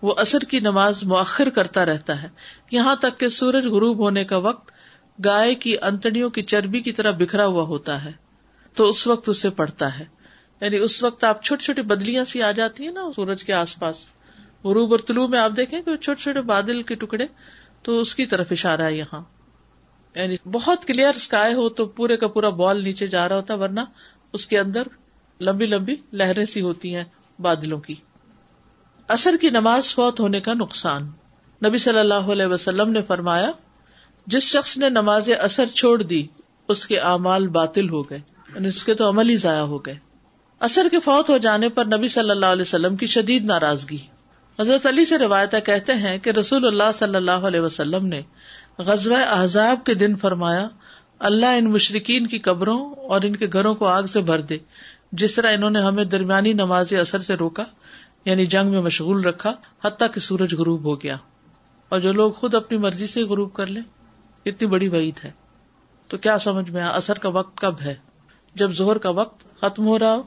وہ 0.03 0.15
اثر 0.17 0.39
کی 0.39 0.61
نماز 0.61 1.05
مؤخر 1.05 1.49
کرتا 1.51 1.85
رہتا 1.85 2.23
ہے۔ 2.23 2.29
یہاں 2.71 2.97
تک 2.97 3.21
کہ 3.21 3.29
سورج 3.29 3.67
غروب 3.67 3.99
ہونے 3.99 4.25
کا 4.25 4.37
وقت 4.37 4.71
گائے 5.25 5.55
کی 5.55 5.77
انتڑیوں 5.83 6.31
کی 6.31 6.43
چربی 6.43 6.81
کی 6.81 6.93
طرح 6.93 7.11
بکھرا 7.11 7.47
ہوا 7.47 7.63
ہوتا 7.63 8.05
ہے۔ 8.05 8.13
تو 8.75 8.89
اس 8.89 9.07
وقت 9.07 9.29
اسے 9.29 9.51
پڑتا 9.51 9.99
ہے۔ 9.99 10.05
یعنی 10.61 10.77
اس 10.77 11.03
وقت 11.03 11.25
آپ 11.25 11.43
چھوٹی 11.43 11.65
چھوٹی 11.65 11.83
بدلیاں 11.83 12.25
سی 12.25 12.43
آ 12.43 12.51
جاتی 12.51 12.85
ہیں 12.85 12.93
نا 12.93 13.11
سورج 13.17 13.45
کے 13.45 13.53
آس 13.53 13.79
پاس۔ 13.79 14.07
غروب 14.65 14.91
اور 14.91 14.99
طلوع 15.07 15.27
میں 15.27 15.39
آپ 15.39 15.51
دیکھیں 15.57 15.83
کہ 15.83 15.97
چھوٹے 15.97 16.23
چھوٹے 16.23 16.43
بادل 16.43 16.83
کے 16.83 16.95
ٹکڑے 16.95 17.27
تو 17.83 17.99
اس 17.99 18.15
کی 18.15 18.27
طرف 18.27 18.47
اشارہ 18.51 18.83
ہے 18.83 18.97
یہاں۔ 18.97 19.21
یعنی 20.17 20.37
بہت 20.53 20.85
کلیئر 20.85 21.15
اسکائے 21.15 21.55
ہو 21.55 21.69
تو 21.69 21.87
پورے 21.87 22.17
کا 22.17 22.29
پورا 22.29 22.49
بال 22.49 22.85
نیچے 22.85 23.07
جا 23.07 23.29
رہا 23.29 23.37
ہوتا 23.37 23.55
ورنہ 23.55 23.81
اس 24.33 24.47
کے 24.47 24.59
اندر 24.59 24.83
لمبی 25.41 25.67
لمبی 25.67 25.95
لہریں 26.13 26.45
سی 26.45 26.61
ہوتی 26.61 26.95
ہیں 26.95 27.05
بادلوں 27.39 27.81
کی۔ 27.81 27.95
اثر 29.09 29.35
کی 29.41 29.51
نماز 29.51 29.95
فوت 29.95 30.21
ہونے 30.21 30.41
کا 30.41 30.55
نقصان۔ 30.55 31.03
نبی 31.65 31.79
صلی 31.79 31.99
اللہ 31.99 32.33
علیہ 32.33 32.47
وسلم 32.47 32.91
نے 32.91 33.03
فرمایا، 33.03 33.51
جس 34.27 34.43
شخص 34.43 34.77
نے 34.77 34.89
نماز 34.89 35.29
اثر 35.41 35.65
چھوڑ 35.67 36.03
دی، 36.03 36.27
اس 36.69 36.87
کے 36.87 36.99
اعمال 36.99 37.49
باطل 37.49 37.89
ہو 37.89 38.03
گئے 38.11 38.19
یعنی 38.55 38.69
اس 38.69 38.85
کے 38.85 38.95
تو 38.95 39.09
عمل 39.09 39.29
ہی 39.29 39.37
ضائع 39.37 39.63
ہو 39.63 39.79
گئے۔ 39.79 39.95
اثر 40.61 40.87
کے 40.91 41.01
فوت 41.01 41.31
ہو 41.31 41.39
جانے 41.39 41.69
پر 41.69 41.85
نبی 41.85 42.09
صلی 42.09 42.31
اللہ 42.31 42.47
علیہ 42.47 42.63
وسلم 42.63 42.97
کی 42.97 43.07
شدید 43.07 43.45
ناراضگی۔ 43.45 43.99
حضرت 44.61 44.87
علی 44.87 45.05
سے 45.05 45.19
روایت 45.19 45.55
کہتے 45.67 45.93
ہیں 45.93 46.19
کہ 46.19 46.31
رسول 46.31 46.67
اللہ 46.67 46.93
صلی 46.95 47.17
اللہ 47.17 47.47
علیہ 47.47 47.61
وسلم 47.61 48.07
نے 48.07 48.23
غزوہ 48.79 49.17
احزاب 49.17 49.87
کے 49.87 49.95
دن 49.95 50.17
فرمایا، 50.17 50.69
اللہ 51.19 51.47
ان 51.47 51.65
مشرقین 51.65 52.27
کی 52.27 52.39
قبروں 52.39 52.95
اور 52.95 53.21
ان 53.23 53.37
کے 53.37 53.47
گھروں 53.53 53.75
کو 53.75 53.87
آگ 53.87 54.03
سے 54.03 54.21
بھر 54.21 54.41
دے، 54.41 54.59
جس 55.13 55.35
طرح 55.35 55.53
انہوں 55.53 55.71
نے 55.71 55.81
ہمیں 55.81 56.05
درمیانی 56.05 56.53
نماز 56.53 56.93
اثر 56.93 57.21
سے 57.21 57.35
روکا 57.35 57.65
یعنی 58.27 58.47
جنگ 58.47 58.71
میں 58.71 58.81
مشغول 58.81 59.25
رکھا، 59.25 59.53
حتیٰ 59.85 60.09
کہ 60.15 60.21
سورج 60.21 60.55
غروب 60.55 60.85
ہو 60.85 61.03
گیا۔ 61.03 61.17
اور 61.89 62.01
جو 62.01 62.13
لوگ 62.13 62.33
خود 62.33 62.55
اپنی 62.55 62.79
مرضی 62.79 63.07
سے 63.07 63.23
غروب 63.23 63.53
کر 63.53 63.67
لیں، 63.67 63.83
اتنی 64.47 64.69
بڑی 64.69 64.89
وعید 64.89 65.25
ہے۔ 65.25 65.31
تو 66.09 66.17
کیا 66.17 66.39
سمجھ 66.39 66.71
میں 66.71 66.83
اثر 66.83 67.19
کا 67.19 67.29
وقت 67.29 67.57
کب 67.57 67.81
ہے؟ 67.81 67.95
جب 68.55 68.71
زہر 68.71 68.99
کا 68.99 69.11
وقت 69.11 69.61
ختم 69.61 69.87
ہو 69.87 69.99
رہا 69.99 70.15
ہو، 70.15 70.23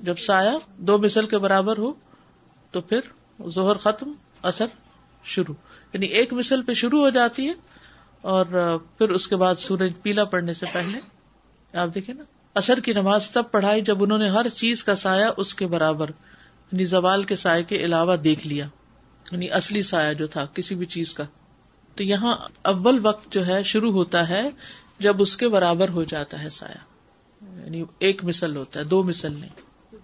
جب 0.00 0.18
سایہ 0.18 0.50
دو 0.76 0.98
مثل 0.98 1.26
کے 1.26 1.38
برابر 1.38 1.78
ہو، 1.78 1.92
تو 2.70 2.80
پھر 2.80 3.00
زہر 3.48 3.76
ختم، 3.76 4.12
اثر 4.42 4.66
شروع۔ 5.24 5.54
یعنی 5.92 6.06
ایک 6.06 6.32
مثل 6.32 6.62
پہ 6.62 6.74
شروع 6.74 7.00
ہو 7.00 7.10
جاتی 7.10 7.48
ہے 7.48 7.52
اور 8.20 8.78
پھر 8.98 9.10
اس 9.10 9.28
کے 9.28 9.36
بعد 9.36 9.54
سورج 9.54 9.92
پیلا 10.02 10.24
پڑنے 10.24 10.54
سے 10.54 10.66
پہلے، 10.72 10.98
آپ 11.78 11.88
دیکھیں 11.94 12.14
نا، 12.14 12.24
اثر 12.54 12.80
کی 12.80 12.92
نماز 12.92 13.30
تب 13.30 13.42
پڑھائی 13.50 13.80
جب 13.80 14.04
انہوں 14.04 14.18
نے 14.18 14.28
ہر 14.28 14.48
چیز 14.48 14.84
کا 14.84 14.96
سایہ 14.96 15.26
اس 15.36 15.54
کے 15.54 15.66
برابر 15.66 16.10
یعنی 16.72 16.84
زوال 16.84 17.24
کے 17.24 17.36
سائے 17.36 17.62
کے 17.62 17.76
علاوہ 17.76 18.16
دیکھ 18.16 18.46
لیا 18.46 18.66
یعنی 19.32 19.50
اصلی 19.50 19.82
سایہ 19.82 20.14
جو 20.14 20.26
تھا 20.26 20.44
کسی 20.44 20.74
بھی 20.74 20.86
چیز 20.86 21.14
کا۔ 21.14 21.24
تو 21.96 22.02
یہاں 22.02 22.36
اول 22.62 22.98
وقت 23.02 23.32
جو 23.32 23.46
ہے 23.46 23.62
شروع 23.62 23.92
ہوتا 23.92 24.28
ہے 24.28 24.50
جب 24.98 25.22
اس 25.22 25.36
کے 25.36 25.48
برابر 25.48 25.88
ہو 25.88 26.04
جاتا 26.04 26.42
ہے 26.42 26.48
سایہ۔ 26.50 26.92
یعنی 27.64 27.84
ایک 27.98 28.24
مثل 28.24 28.56
ہوتا 28.56 28.80
ہے 28.80 28.84
دو 28.84 29.02
مثل 29.02 29.32
نہیں۔ 29.32 29.48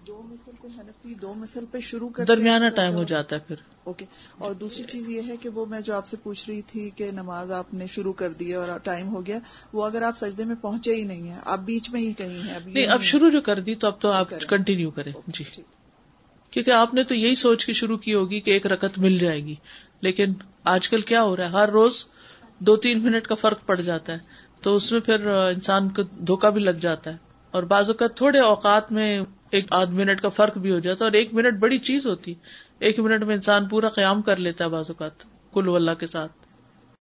دو 0.07 0.21
مثل 0.25 0.51
پہ 0.61 0.67
حنفی 0.67 1.13
دو 1.13 1.33
مثل 1.33 1.65
پہ 1.71 1.79
شروع 1.79 2.09
کر 2.09 2.25
درمیانہ 2.25 2.69
ٹائم 2.75 2.93
ہو 2.93 3.03
جاتا 3.03 3.35
ہے 3.35 3.41
پھر۔ 3.47 3.55
اوکے۔ 3.83 4.05
اور 4.37 4.53
دوسری 4.53 4.83
چیز 4.83 5.09
یہ 5.09 5.21
ہے 5.27 5.37
کہ 5.37 5.49
وہ 5.49 5.65
میں 5.65 5.81
جو 5.81 5.95
آپ 5.95 6.05
سے 6.05 6.17
پوچھ 6.23 6.49
رہی 6.49 6.61
تھی 6.61 6.89
کہ 6.95 7.11
نماز 7.11 7.51
آپ 7.51 7.73
نے 7.73 7.87
شروع 7.87 8.13
کر 8.13 8.31
دی 8.31 8.53
اور 8.53 8.77
ٹائم 8.77 9.07
ہو 9.07 9.25
گیا 9.25 9.39
وہ 9.73 9.85
اگر 9.85 10.01
آپ 10.01 10.17
سجدے 10.17 10.43
میں 10.45 10.55
پہنچے 10.55 10.95
ہی 10.95 11.03
نہیں 11.03 11.29
ہے 11.29 11.39
آپ 11.45 11.59
بیچ 11.59 11.89
میں 11.89 12.01
ہی 12.01 12.13
کہیں 12.13 12.47
ہیں 12.47 12.59
نہیں 12.65 12.85
اب 12.85 13.01
شروع 13.01 13.29
جو 13.29 13.41
کر 13.41 13.59
دی 13.59 13.75
تو 13.75 13.87
اب 13.87 14.01
تو 14.01 14.11
آپ 14.11 14.27
کنٹینیو 14.49 14.91
کریں۔ 14.91 15.13
جی۔ 15.27 15.43
کیونکہ 16.51 16.71
آپ 16.71 16.93
نے 16.93 17.03
تو 17.03 17.15
یہی 17.15 17.35
سوچ 17.35 17.65
کے 17.65 17.73
شروع 17.73 17.97
کی 17.97 18.13
ہوگی 18.13 18.39
کہ 18.39 18.51
ایک 18.51 18.65
رکت 18.65 18.99
مل 18.99 19.17
جائے 19.17 19.43
گی۔ 19.45 19.55
لیکن 20.01 20.33
آج 20.63 20.89
کل 20.89 21.01
کیا 21.01 21.23
ہو 21.23 21.37
رہا 21.37 21.43
ہے؟ 21.43 21.49
ہر 21.49 21.69
روز 21.69 22.05
دو 22.59 22.75
تین 22.75 23.03
منٹ 23.03 23.27
کا 23.27 23.35
فرق 23.35 23.65
پڑ 23.65 23.81
جاتا 23.81 24.13
ہے۔ 24.13 24.17
تو 24.61 24.75
اس 24.75 24.91
میں 24.91 24.99
پھر 24.99 25.25
انسان 25.25 25.89
کو 25.89 26.01
دھوکا 26.01 26.49
بھی 26.49 26.61
لگ 26.61 26.71
جاتا 26.71 27.11
ہے۔ 27.11 27.17
اور 27.51 27.63
بعض 27.63 27.89
اوقات 27.89 28.17
تھوڑے 28.17 28.39
اوقات 28.39 28.91
میں 28.91 29.21
ایک 29.51 29.65
آدھ 29.71 29.91
منٹ 29.91 30.21
کا 30.21 30.29
فرق 30.29 30.57
بھی 30.57 30.71
ہو 30.71 30.79
جاتا 30.79 31.05
ہے 31.05 31.09
اور 31.09 31.17
ایک 31.17 31.33
منٹ 31.33 31.53
بڑی 31.59 31.77
چیز 31.77 32.07
ہوتی۔ 32.07 32.33
ایک 32.79 32.99
منٹ 32.99 33.23
میں 33.23 33.35
انسان 33.35 33.67
پورا 33.67 33.89
قیام 33.89 34.21
کر 34.21 34.37
لیتا 34.37 34.63
ہے 34.63 34.69
بعض 34.69 34.85
اوقات۔ 34.89 35.23
کل 35.53 35.75
اللہ 35.75 35.91
کے 35.99 36.07
ساتھ۔ 36.07 36.31